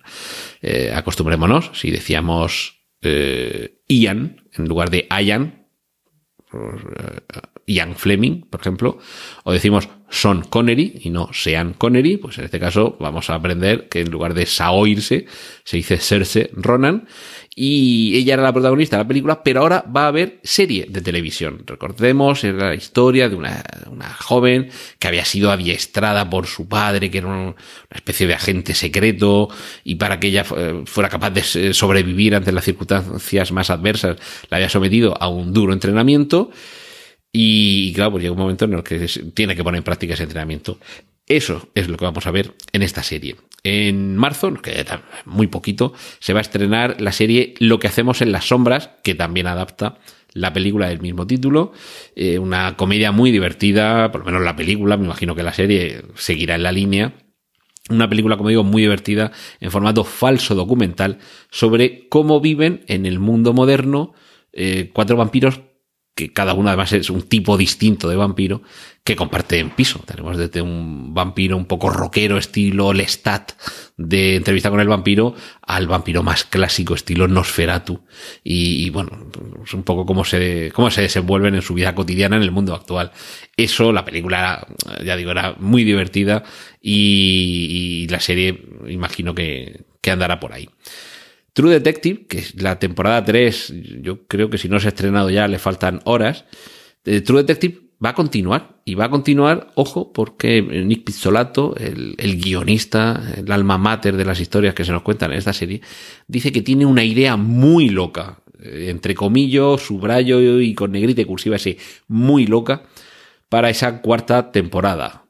Eh, 0.62 0.94
acostumbrémonos, 0.96 1.72
si 1.74 1.92
decíamos 1.92 2.86
eh, 3.02 3.82
Ian 3.88 4.50
en 4.54 4.68
lugar 4.68 4.90
de 4.90 5.08
Ian, 5.10 5.68
Ian 7.66 7.96
Fleming, 7.96 8.42
por 8.50 8.62
ejemplo, 8.62 9.00
o 9.44 9.52
decimos 9.52 9.88
Son 10.12 10.44
Connery 10.44 11.00
y 11.04 11.10
no 11.10 11.30
Sean 11.32 11.74
Connery, 11.74 12.18
pues 12.18 12.38
en 12.38 12.44
este 12.46 12.60
caso 12.60 12.98
vamos 13.00 13.30
a 13.30 13.36
aprender 13.36 13.88
que 13.88 14.02
en 14.02 14.12
lugar 14.12 14.34
de 14.34 14.46
Saoirse 14.46 15.26
se 15.64 15.78
dice 15.78 15.98
Serse 15.98 16.52
Ronan 16.54 17.08
y 17.56 18.16
ella 18.16 18.36
era 18.36 18.44
la 18.44 18.54
protagonista 18.54 18.98
de 18.98 19.04
la 19.04 19.08
película, 19.08 19.44
pero 19.44 19.62
ahora 19.62 19.84
va 19.84 20.06
a 20.06 20.08
haber 20.08 20.40
serie 20.44 20.86
de 20.90 21.02
televisión. 21.02 21.64
Recordemos, 21.66 22.44
era 22.44 22.70
la 22.70 22.76
historia 22.76 23.30
de 23.30 23.36
una, 23.36 23.64
una 23.90 24.14
joven 24.14 24.70
que 25.00 25.08
había 25.08 25.26
sido 25.26 25.52
adiestrada 25.52 26.30
por 26.30 26.48
su 26.48 26.68
padre, 26.68 27.12
que 27.12 27.18
era 27.18 27.28
una 27.28 27.56
especie 27.94 28.26
de 28.26 28.36
agente 28.36 28.74
secreto, 28.74 29.50
y 29.84 29.96
para 29.96 30.20
que 30.20 30.28
ella 30.28 30.44
fuera 30.44 31.10
capaz 31.10 31.32
de 31.32 31.74
sobrevivir 31.74 32.36
ante 32.36 32.52
las 32.52 32.64
circunstancias 32.64 33.52
más 33.52 33.70
adversas, 33.70 34.18
la 34.50 34.58
había 34.58 34.70
sometido 34.70 35.22
a 35.22 35.28
un 35.28 35.54
duro 35.54 35.74
entrenamiento. 35.74 36.52
Y 37.32 37.94
claro, 37.94 38.12
pues 38.12 38.24
llega 38.24 38.34
un 38.34 38.40
momento 38.40 38.66
en 38.66 38.74
el 38.74 38.84
que 38.84 39.08
tiene 39.34 39.56
que 39.56 39.64
poner 39.64 39.80
en 39.80 39.84
práctica 39.84 40.14
ese 40.14 40.24
entrenamiento. 40.24 40.80
Eso 41.28 41.70
es 41.76 41.88
lo 41.88 41.98
que 41.98 42.06
vamos 42.06 42.28
a 42.28 42.32
ver 42.32 42.56
en 42.74 42.82
esta 42.82 43.04
serie. 43.04 43.38
En 43.64 44.18
marzo, 44.18 44.54
que 44.56 44.86
muy 45.26 45.48
poquito, 45.48 45.94
se 46.20 46.34
va 46.34 46.40
a 46.40 46.42
estrenar 46.42 47.00
la 47.00 47.12
serie 47.12 47.54
Lo 47.60 47.80
que 47.80 47.88
hacemos 47.88 48.22
en 48.22 48.32
las 48.32 48.46
sombras, 48.46 48.90
que 49.04 49.16
también 49.16 49.48
adapta 49.48 50.00
la 50.34 50.52
película 50.52 50.90
del 50.90 51.00
mismo 51.00 51.28
título. 51.28 51.72
Eh, 52.16 52.38
una 52.40 52.76
comedia 52.76 53.12
muy 53.12 53.32
divertida, 53.32 54.12
por 54.12 54.22
lo 54.22 54.26
menos 54.26 54.42
la 54.42 54.56
película, 54.56 54.98
me 54.98 55.06
imagino 55.06 55.36
que 55.36 55.44
la 55.44 55.54
serie 55.54 56.02
seguirá 56.16 56.56
en 56.56 56.64
la 56.64 56.72
línea. 56.72 57.14
Una 57.90 58.10
película, 58.10 58.38
como 58.38 58.50
digo, 58.50 58.64
muy 58.64 58.82
divertida, 58.82 59.32
en 59.60 59.72
formato 59.72 60.04
falso 60.04 60.56
documental, 60.56 61.20
sobre 61.50 62.08
cómo 62.10 62.42
viven 62.42 62.84
en 62.88 63.06
el 63.06 63.20
mundo 63.20 63.54
moderno 63.54 64.14
eh, 64.54 64.90
cuatro 64.94 65.16
vampiros 65.16 65.62
que 66.22 66.34
cada 66.34 66.54
uno 66.54 66.70
además 66.70 66.94
es 66.94 67.10
un 67.10 67.24
tipo 67.24 67.58
distinto 67.58 68.08
de 68.08 68.16
vampiro 68.16 68.62
que 69.04 69.16
comparte 69.16 69.58
en 69.58 69.72
piso. 69.72 70.04
Tenemos 70.06 70.38
desde 70.38 70.62
un 70.62 71.16
vampiro 71.16 71.58
un 71.58 71.66
poco 71.66 71.90
rockero 71.90 72.38
estilo 72.38 72.94
Lestat 72.94 73.54
de 73.98 74.36
entrevista 74.36 74.70
con 74.70 74.80
el 74.80 74.88
vampiro 74.88 75.34
al 75.64 75.88
vampiro 75.88 76.22
más 76.22 76.44
clásico 76.44 76.94
estilo 76.94 77.28
Nosferatu 77.28 78.02
y, 78.44 78.92
bueno, 78.92 79.32
es 79.66 79.74
un 79.74 79.82
poco 79.82 80.06
cómo 80.06 80.24
se, 80.24 80.72
cómo 80.76 80.92
se 80.92 81.02
desenvuelven 81.02 81.56
en 81.56 81.64
su 81.64 81.74
vida 81.74 81.96
cotidiana 81.96 82.36
en 82.36 82.44
el 82.44 82.52
mundo 82.52 82.76
actual. 82.76 83.12
Eso, 83.58 83.92
la 83.92 84.06
película, 84.06 84.68
ya 85.04 85.16
digo, 85.16 85.32
era 85.32 85.56
muy 85.58 85.84
divertida 85.84 86.44
y, 86.80 88.06
la 88.12 88.20
serie 88.20 88.64
imagino 88.88 89.34
que 89.34 89.86
andará 90.06 90.40
por 90.40 90.54
ahí. 90.54 90.70
True 91.54 91.72
Detective, 91.72 92.26
que 92.28 92.40
es 92.40 92.62
la 92.62 92.80
temporada 92.80 93.26
3, 93.26 93.74
yo 94.02 94.26
creo 94.28 94.50
que 94.50 94.58
si 94.58 94.70
no 94.70 94.80
se 94.80 94.88
ha 94.88 94.90
estrenado 94.90 95.30
ya 95.30 95.48
le 95.48 95.60
faltan 95.60 96.00
horas. 96.06 96.46
Eh, 97.04 97.22
True 97.22 97.42
Detective 97.42 97.80
va 98.04 98.10
a 98.10 98.16
continuar 98.16 98.82
y 98.86 98.96
va 98.96 99.06
a 99.06 99.10
continuar, 99.10 99.72
ojo, 99.76 100.14
porque 100.14 100.62
Nick 100.62 101.04
Pizzolato, 101.04 101.76
el, 101.76 102.42
guionista, 102.42 103.22
el 103.36 103.52
alma 103.52 103.78
mater 103.78 104.16
de 104.16 104.26
las 104.26 104.40
historias 104.40 104.74
que 104.74 104.86
se 104.86 104.92
nos 104.92 105.02
cuentan 105.02 105.32
en 105.32 105.40
esta 105.40 105.54
serie, 105.54 105.82
dice 106.28 106.52
que 106.52 106.62
tiene 106.62 106.86
una 106.86 107.04
idea 107.04 107.36
muy 107.36 107.90
loca, 107.90 108.40
eh, 108.60 108.88
entre 108.90 109.14
comillas, 109.14 109.82
subrayo 109.82 110.60
y 110.62 110.74
con 110.74 110.92
negrita 110.92 111.22
y 111.22 111.26
cursiva 111.26 111.58
ese, 111.58 111.78
muy 112.08 112.48
loca, 112.48 112.84
para 113.50 113.70
esa 113.70 114.02
cuarta 114.02 114.52
temporada 114.54 115.21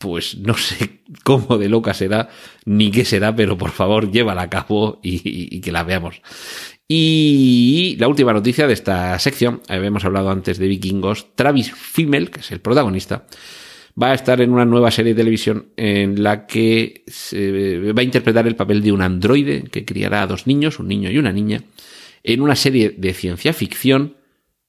pues 0.00 0.38
no 0.38 0.54
sé 0.54 1.02
cómo 1.24 1.58
de 1.58 1.68
loca 1.68 1.92
será, 1.92 2.30
ni 2.64 2.90
qué 2.90 3.04
será, 3.04 3.36
pero 3.36 3.58
por 3.58 3.70
favor 3.70 4.10
llévala 4.10 4.42
a 4.42 4.50
cabo 4.50 4.98
y, 5.02 5.60
que 5.60 5.70
la 5.70 5.84
veamos. 5.84 6.22
Y 6.88 7.96
la 8.00 8.08
última 8.08 8.32
noticia 8.32 8.66
de 8.66 8.72
esta 8.72 9.16
sección, 9.18 9.60
habíamos 9.68 10.04
hablado 10.04 10.30
antes 10.30 10.58
de 10.58 10.66
vikingos, 10.66 11.36
Travis 11.36 11.72
Fimmel, 11.72 12.30
que 12.30 12.40
es 12.40 12.50
el 12.50 12.60
protagonista, 12.60 13.26
va 14.00 14.12
a 14.12 14.14
estar 14.14 14.40
en 14.40 14.52
una 14.52 14.64
nueva 14.64 14.90
serie 14.90 15.12
de 15.12 15.20
televisión 15.20 15.66
en 15.76 16.22
la 16.22 16.46
que 16.46 17.04
se 17.06 17.92
va 17.92 18.00
a 18.00 18.04
interpretar 18.04 18.46
el 18.46 18.56
papel 18.56 18.82
de 18.82 18.92
un 18.92 19.02
androide 19.02 19.64
que 19.64 19.84
criará 19.84 20.22
a 20.22 20.26
dos 20.26 20.46
niños, 20.46 20.78
un 20.78 20.88
niño 20.88 21.10
y 21.10 21.18
una 21.18 21.32
niña, 21.32 21.62
en 22.22 22.40
una 22.40 22.56
serie 22.56 22.94
de 22.96 23.12
ciencia 23.12 23.52
ficción 23.52 24.16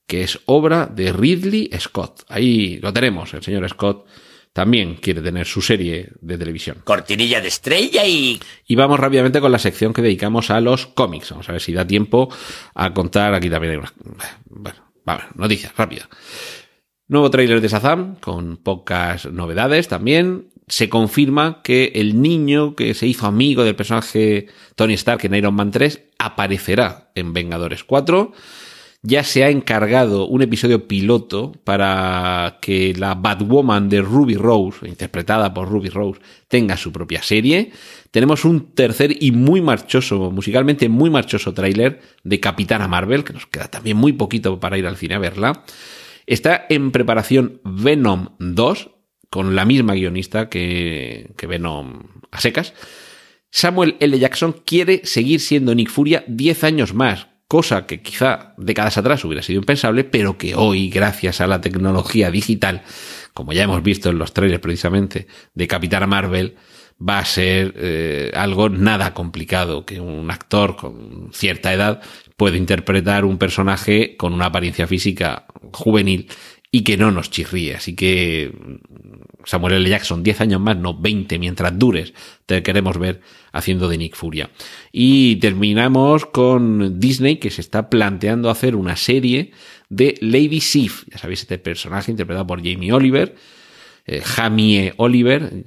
que 0.08 0.24
es 0.24 0.42
obra 0.46 0.88
de 0.88 1.14
Ridley 1.14 1.70
Scott. 1.80 2.26
Ahí 2.28 2.80
lo 2.82 2.92
tenemos, 2.92 3.34
el 3.34 3.44
señor 3.44 3.68
Scott 3.70 4.06
también 4.54 4.96
quiere 4.96 5.22
tener 5.22 5.46
su 5.46 5.62
serie 5.62 6.10
de 6.20 6.38
televisión. 6.38 6.78
Cortinilla 6.84 7.40
de 7.40 7.48
estrella 7.48 8.06
y... 8.06 8.40
Y 8.68 8.76
vamos 8.76 9.00
rápidamente 9.00 9.40
con 9.40 9.52
la 9.52 9.60
sección 9.60 9.94
que 9.94 10.02
dedicamos 10.02 10.50
a 10.50 10.60
los 10.60 10.88
cómics. 10.88 11.32
Vamos 11.32 11.48
a 11.48 11.54
ver 11.54 11.62
si 11.62 11.74
da 11.74 11.88
tiempo 11.88 12.30
a 12.76 12.94
contar. 12.94 13.34
Aquí 13.34 13.50
también 13.50 13.74
hay 13.74 13.78
una... 13.80 13.94
Bueno, 14.46 14.80
vamos, 15.06 15.24
noticias, 15.36 15.74
rápida. 15.78 16.10
Nuevo 17.08 17.30
tráiler 17.30 17.62
de 17.62 17.68
Shazam, 17.68 18.16
con 18.16 18.58
pocas 18.58 19.26
novedades 19.26 19.88
también. 19.88 20.50
Se 20.68 20.90
confirma 20.90 21.62
que 21.62 21.92
el 21.96 22.22
niño 22.22 22.76
que 22.76 22.94
se 22.94 23.08
hizo 23.08 23.28
amigo 23.28 23.64
del 23.64 23.76
personaje 23.76 24.48
Tony 24.76 24.94
Stark 24.94 25.26
en 25.26 25.36
Iron 25.36 25.54
Man 25.54 25.72
3 25.72 26.02
aparecerá 26.20 27.12
en 27.16 27.34
Vengadores 27.34 27.84
4 27.84 28.32
ya 29.04 29.24
se 29.24 29.44
ha 29.44 29.50
encargado 29.50 30.28
un 30.28 30.44
episodio 30.44 30.88
piloto 30.88 31.54
para 31.64 32.60
que 32.62 32.94
la 32.96 33.16
Batwoman 33.16 33.90
de 33.90 34.02
Ruby 34.02 34.36
Rose, 34.36 34.88
interpretada 34.88 35.54
por 35.54 35.70
Ruby 35.70 35.90
Rose, 35.90 36.22
tenga 36.48 36.78
su 36.78 36.92
propia 36.92 37.24
serie. 37.24 37.72
Tenemos 38.12 38.46
un 38.46 38.74
tercer 38.76 39.16
y 39.20 39.32
muy 39.32 39.62
marchoso, 39.62 40.30
musicalmente 40.30 40.88
muy 40.88 41.10
marchoso 41.10 41.54
tráiler 41.54 42.00
de 42.24 42.40
Capitana 42.40 42.88
Marvel, 42.88 43.24
que 43.24 43.34
nos 43.34 43.48
queda 43.48 43.70
también 43.70 43.98
muy 43.98 44.14
poquito 44.14 44.60
para 44.60 44.78
ir 44.78 44.86
al 44.86 44.98
cine 44.98 45.16
a 45.16 45.20
verla. 45.20 45.64
Está 46.28 46.68
en 46.70 46.92
preparación 46.92 47.60
Venom 47.64 48.30
2, 48.38 48.92
con 49.32 49.56
la 49.56 49.66
misma 49.66 49.96
guionista 49.96 50.48
que, 50.48 51.32
que 51.38 51.48
Venom 51.48 52.04
a 52.30 52.40
secas. 52.40 52.74
Samuel 53.50 53.98
L. 54.00 54.18
Jackson 54.18 54.62
quiere 54.64 55.02
seguir 55.06 55.40
siendo 55.40 55.74
Nick 55.74 55.90
Furia 55.90 56.24
10 56.28 56.64
años 56.64 56.94
más, 56.94 57.28
cosa 57.52 57.86
que 57.86 58.02
quizá 58.02 58.54
décadas 58.56 58.98
atrás 58.98 59.26
hubiera 59.26 59.44
sido 59.44 59.60
impensable, 59.60 60.06
pero 60.06 60.38
que 60.38 60.56
hoy, 60.56 60.90
gracias 60.90 61.42
a 61.42 61.48
la 61.48 61.60
tecnología 61.60 62.32
digital, 62.32 62.82
como 63.34 63.52
ya 63.52 63.64
hemos 63.64 63.84
visto 63.84 64.10
en 64.10 64.20
los 64.20 64.34
trailers 64.34 64.62
precisamente 64.62 65.28
de 65.54 65.68
Capitana 65.68 66.08
Marvel, 66.08 66.56
va 66.98 67.20
a 67.20 67.26
ser 67.26 67.74
eh, 67.76 68.32
algo 68.36 68.70
nada 68.70 69.14
complicado, 69.14 69.86
que 69.86 70.00
un 70.00 70.32
actor 70.32 70.78
con 70.78 71.32
cierta 71.34 71.74
edad 71.74 72.00
puede 72.38 72.58
interpretar 72.58 73.26
un 73.26 73.38
personaje 73.38 74.16
con 74.16 74.32
una 74.32 74.46
apariencia 74.46 74.88
física 74.88 75.46
juvenil 75.74 76.30
y 76.72 76.84
que 76.84 76.98
no 76.98 77.12
nos 77.12 77.30
chirríe. 77.30 77.76
Así 77.76 77.96
que 77.96 78.52
Samuel 79.44 79.76
L. 79.76 79.90
Jackson, 79.90 80.24
10 80.24 80.42
años 80.42 80.62
más, 80.62 80.78
no 80.78 80.98
20, 80.98 81.38
mientras 81.38 81.78
dures, 81.78 82.14
te 82.46 82.64
queremos 82.64 82.98
ver 82.98 83.22
haciendo 83.52 83.90
de 83.90 83.98
Nick 83.98 84.16
Furia. 84.16 84.50
Y 84.92 85.36
terminamos 85.38 86.26
con 86.26 87.00
Disney, 87.00 87.38
que 87.38 87.50
se 87.50 87.62
está 87.62 87.90
planteando 87.90 88.50
hacer 88.50 88.76
una 88.76 88.96
serie 88.96 89.52
de 89.90 90.16
Lady 90.22 90.62
Sif. 90.62 91.04
Ya 91.12 91.18
sabéis, 91.18 91.42
este 91.42 91.58
personaje 91.58 92.12
interpretado 92.12 92.48
por 92.48 92.60
Jamie 92.64 92.94
Oliver, 92.94 93.36
eh, 94.06 94.22
Jamie 94.24 94.94
Oliver, 94.96 95.66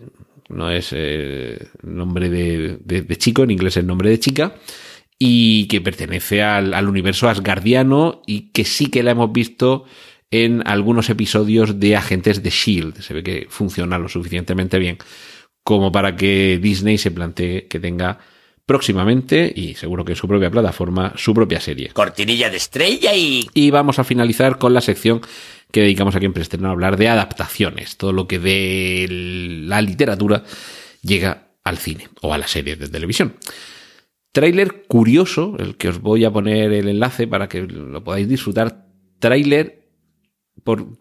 no 0.49 0.71
es 0.71 0.91
eh, 0.93 1.69
nombre 1.83 2.31
de, 2.31 2.79
de, 2.83 3.17
chico, 3.17 3.43
en 3.43 3.51
inglés 3.51 3.77
es 3.77 3.85
nombre 3.85 4.09
de 4.09 4.19
chica, 4.19 4.57
y 5.19 5.67
que 5.69 5.81
pertenece 5.81 6.43
al, 6.43 6.73
al 6.73 6.89
universo 6.89 7.29
asgardiano 7.29 8.23
y 8.27 8.51
que 8.53 8.65
sí 8.65 8.87
que 8.87 9.03
la 9.03 9.13
hemos 9.13 9.33
visto 9.33 9.85
en 10.35 10.67
algunos 10.67 11.11
episodios 11.11 11.79
de 11.79 11.95
Agentes 11.95 12.43
de 12.43 12.51
Shield. 12.51 13.01
Se 13.03 13.15
ve 13.15 13.23
que 13.23 13.47
funciona 13.49 13.99
lo 13.99 14.09
suficientemente 14.09 14.81
bien 14.81 14.99
como 15.63 15.93
para 15.93 16.17
que 16.17 16.59
Disney 16.61 16.99
se 16.99 17.13
plantee 17.13 17.69
que 17.69 17.79
tenga 17.79 18.19
próximamente, 18.67 19.53
y 19.55 19.75
seguro 19.75 20.05
que 20.05 20.17
su 20.17 20.27
propia 20.27 20.51
plataforma, 20.51 21.13
su 21.17 21.35
propia 21.35 21.61
serie. 21.61 21.91
Cortinilla 21.93 22.51
de 22.51 22.57
estrella 22.57 23.15
y... 23.15 23.47
Y 23.55 23.71
vamos 23.71 23.99
a 23.99 24.05
finalizar 24.05 24.59
con 24.59 24.75
la 24.75 24.81
sección 24.81 25.21
que 25.71 25.83
dedicamos 25.83 26.17
aquí 26.17 26.27
en 26.27 26.33
Preestreno 26.33 26.69
a 26.69 26.73
hablar 26.73 26.97
de 26.97 27.09
adaptaciones, 27.09 27.97
todo 27.97 28.13
lo 28.13 28.27
que 28.27 28.39
de 28.39 29.07
la 29.09 29.83
literatura 29.83 30.45
llega 31.03 31.49
al 31.63 31.79
cine 31.79 32.09
o 32.23 32.35
a 32.35 32.39
la 32.39 32.49
serie 32.49 32.77
de 32.77 32.89
televisión. 32.89 33.35
Trailer 34.33 34.85
curioso, 34.89 35.57
el 35.61 35.77
que 35.77 35.89
os 35.89 36.01
voy 36.01 36.25
a 36.25 36.33
poner 36.33 36.73
el 36.73 36.89
enlace 36.89 37.29
para 37.29 37.49
que 37.49 37.63
lo 37.63 38.03
podáis 38.03 38.29
disfrutar. 38.29 38.87
Trailer 39.21 39.84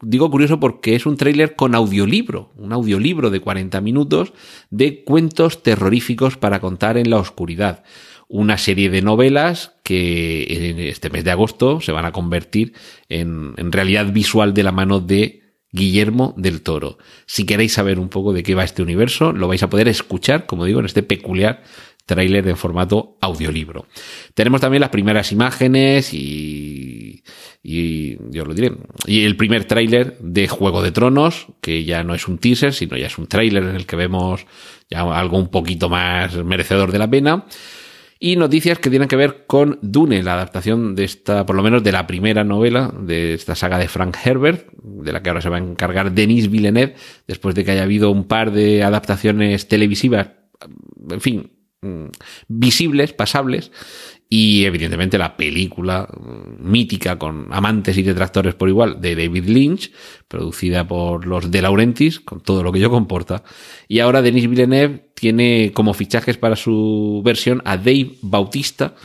digo 0.01 0.29
curioso 0.29 0.59
porque 0.59 0.95
es 0.95 1.05
un 1.05 1.17
tráiler 1.17 1.55
con 1.55 1.75
audiolibro, 1.75 2.51
un 2.55 2.73
audiolibro 2.73 3.29
de 3.29 3.39
40 3.39 3.81
minutos 3.81 4.33
de 4.69 5.03
cuentos 5.03 5.63
terroríficos 5.63 6.37
para 6.37 6.59
contar 6.59 6.97
en 6.97 7.09
la 7.09 7.17
oscuridad. 7.17 7.83
Una 8.27 8.57
serie 8.57 8.89
de 8.89 9.01
novelas 9.01 9.75
que 9.83 10.45
en 10.49 10.79
este 10.79 11.09
mes 11.09 11.23
de 11.23 11.31
agosto 11.31 11.81
se 11.81 11.91
van 11.91 12.05
a 12.05 12.11
convertir 12.11 12.73
en 13.09 13.71
realidad 13.71 14.11
visual 14.11 14.53
de 14.53 14.63
la 14.63 14.71
mano 14.71 14.99
de 14.99 15.43
Guillermo 15.73 16.35
del 16.37 16.61
Toro. 16.61 16.99
Si 17.25 17.45
queréis 17.45 17.73
saber 17.73 17.99
un 17.99 18.07
poco 18.07 18.31
de 18.31 18.43
qué 18.43 18.53
va 18.53 18.63
este 18.63 18.83
universo, 18.83 19.33
lo 19.33 19.47
vais 19.47 19.63
a 19.63 19.69
poder 19.69 19.87
escuchar, 19.87 20.45
como 20.45 20.65
digo, 20.65 20.79
en 20.79 20.85
este 20.85 21.01
peculiar 21.01 21.63
tráiler 22.05 22.47
en 22.47 22.57
formato 22.57 23.17
audiolibro. 23.21 23.85
Tenemos 24.33 24.61
también 24.61 24.81
las 24.81 24.89
primeras 24.89 25.31
imágenes 25.31 26.13
y, 26.13 27.23
y 27.61 28.17
yo 28.31 28.45
lo 28.45 28.53
diré, 28.53 28.73
y 29.05 29.23
el 29.23 29.37
primer 29.37 29.65
tráiler 29.65 30.17
de 30.19 30.47
Juego 30.47 30.81
de 30.81 30.91
Tronos, 30.91 31.47
que 31.61 31.85
ya 31.85 32.03
no 32.03 32.13
es 32.13 32.27
un 32.27 32.37
teaser, 32.37 32.73
sino 32.73 32.97
ya 32.97 33.07
es 33.07 33.17
un 33.17 33.27
tráiler 33.27 33.63
en 33.63 33.75
el 33.75 33.85
que 33.85 33.95
vemos 33.95 34.45
ya 34.89 35.01
algo 35.01 35.37
un 35.37 35.49
poquito 35.49 35.89
más 35.89 36.35
merecedor 36.43 36.91
de 36.91 36.99
la 36.99 37.09
pena. 37.09 37.45
Y 38.19 38.37
noticias 38.37 38.79
que 38.79 38.89
tienen 38.89 39.09
que 39.09 39.17
ver 39.17 39.45
con 39.47 39.79
Dune, 39.81 40.23
la 40.23 40.35
adaptación 40.35 40.95
de 40.95 41.03
esta, 41.03 41.45
por 41.45 41.57
lo 41.57 41.63
menos 41.63 41.83
de 41.83 41.91
la 41.91 42.07
primera 42.07 42.45
novela 42.45 42.93
de 42.97 43.33
esta 43.33 43.53
saga 43.53 43.77
de 43.77 43.89
Frank 43.89 44.15
Herbert, 44.23 44.71
de 44.81 45.11
la 45.11 45.21
que 45.21 45.29
ahora 45.29 45.41
se 45.41 45.49
va 45.49 45.57
a 45.57 45.59
encargar 45.59 46.13
Denis 46.13 46.49
Villeneuve, 46.49 46.95
después 47.27 47.53
de 47.53 47.65
que 47.65 47.71
haya 47.71 47.83
habido 47.83 48.11
un 48.11 48.23
par 48.25 48.51
de 48.51 48.81
adaptaciones 48.81 49.67
televisivas, 49.67 50.29
en 51.09 51.19
fin, 51.19 51.51
visibles, 52.47 53.13
pasables, 53.13 53.71
y 54.29 54.65
evidentemente 54.65 55.19
la 55.19 55.37
película 55.37 56.07
mm, 56.11 56.71
mítica 56.71 57.19
con 57.19 57.47
amantes 57.51 57.97
y 57.97 58.01
detractores 58.01 58.55
por 58.55 58.67
igual 58.67 58.99
de 58.99 59.15
David 59.15 59.45
Lynch, 59.45 59.91
producida 60.27 60.87
por 60.87 61.27
los 61.27 61.51
De 61.51 61.61
Laurentiis, 61.61 62.19
con 62.19 62.41
todo 62.41 62.63
lo 62.63 62.71
que 62.71 62.79
ello 62.79 62.89
comporta. 62.89 63.43
Y 63.87 63.99
ahora 63.99 64.23
Denis 64.23 64.49
Villeneuve 64.49 65.11
tiene 65.13 65.71
como 65.73 65.93
fichajes 65.93 66.37
para 66.37 66.55
su 66.55 67.21
versión 67.23 67.61
a 67.65 67.77
Dave 67.77 68.13
Bautista, 68.23 68.95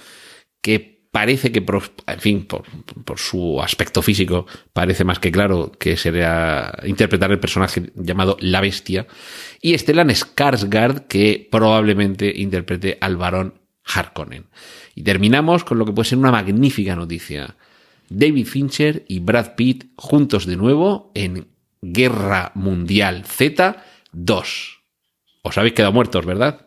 que 0.62 0.97
parece 1.18 1.50
que, 1.50 1.64
en 2.07 2.20
fin, 2.20 2.46
por, 2.46 2.62
por, 3.04 3.18
su 3.18 3.61
aspecto 3.61 4.02
físico, 4.02 4.46
parece 4.72 5.02
más 5.02 5.18
que 5.18 5.33
claro 5.33 5.72
que 5.76 5.96
sería 5.96 6.72
interpretar 6.85 7.33
el 7.33 7.40
personaje 7.40 7.90
llamado 7.96 8.37
La 8.38 8.61
Bestia, 8.61 9.09
y 9.61 9.76
Stellan 9.76 10.11
Skarsgård, 10.11 11.09
que 11.09 11.48
probablemente 11.50 12.33
interprete 12.37 12.98
al 13.00 13.16
varón 13.16 13.54
Harkonnen. 13.85 14.44
Y 14.94 15.02
terminamos 15.02 15.64
con 15.64 15.81
lo 15.81 15.87
que 15.87 15.92
puede 15.92 16.09
ser 16.09 16.18
una 16.18 16.31
magnífica 16.31 16.94
noticia. 16.94 17.57
David 18.09 18.46
Fincher 18.46 19.04
y 19.09 19.18
Brad 19.18 19.57
Pitt 19.57 19.87
juntos 19.96 20.46
de 20.46 20.57
nuevo 20.57 21.11
en 21.16 21.48
Guerra 21.83 22.52
Mundial 22.54 23.24
Z 23.24 23.85
2. 24.12 24.83
Os 25.42 25.59
habéis 25.59 25.74
quedado 25.74 25.92
muertos, 25.92 26.24
¿verdad? 26.24 26.64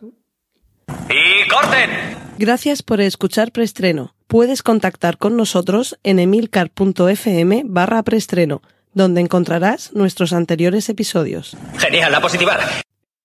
¡Y 1.08 1.48
corten! 1.48 1.90
Gracias 2.38 2.82
por 2.82 3.00
escuchar 3.00 3.50
Preestreno. 3.50 4.14
Puedes 4.26 4.62
contactar 4.62 5.18
con 5.18 5.36
nosotros 5.36 5.98
en 6.02 6.18
emilcar.fm 6.18 7.62
barra 7.66 8.02
preestreno, 8.02 8.62
donde 8.94 9.20
encontrarás 9.20 9.92
nuestros 9.92 10.32
anteriores 10.32 10.88
episodios. 10.88 11.56
Genial, 11.78 12.12
la 12.12 12.20
positiva. 12.20 12.58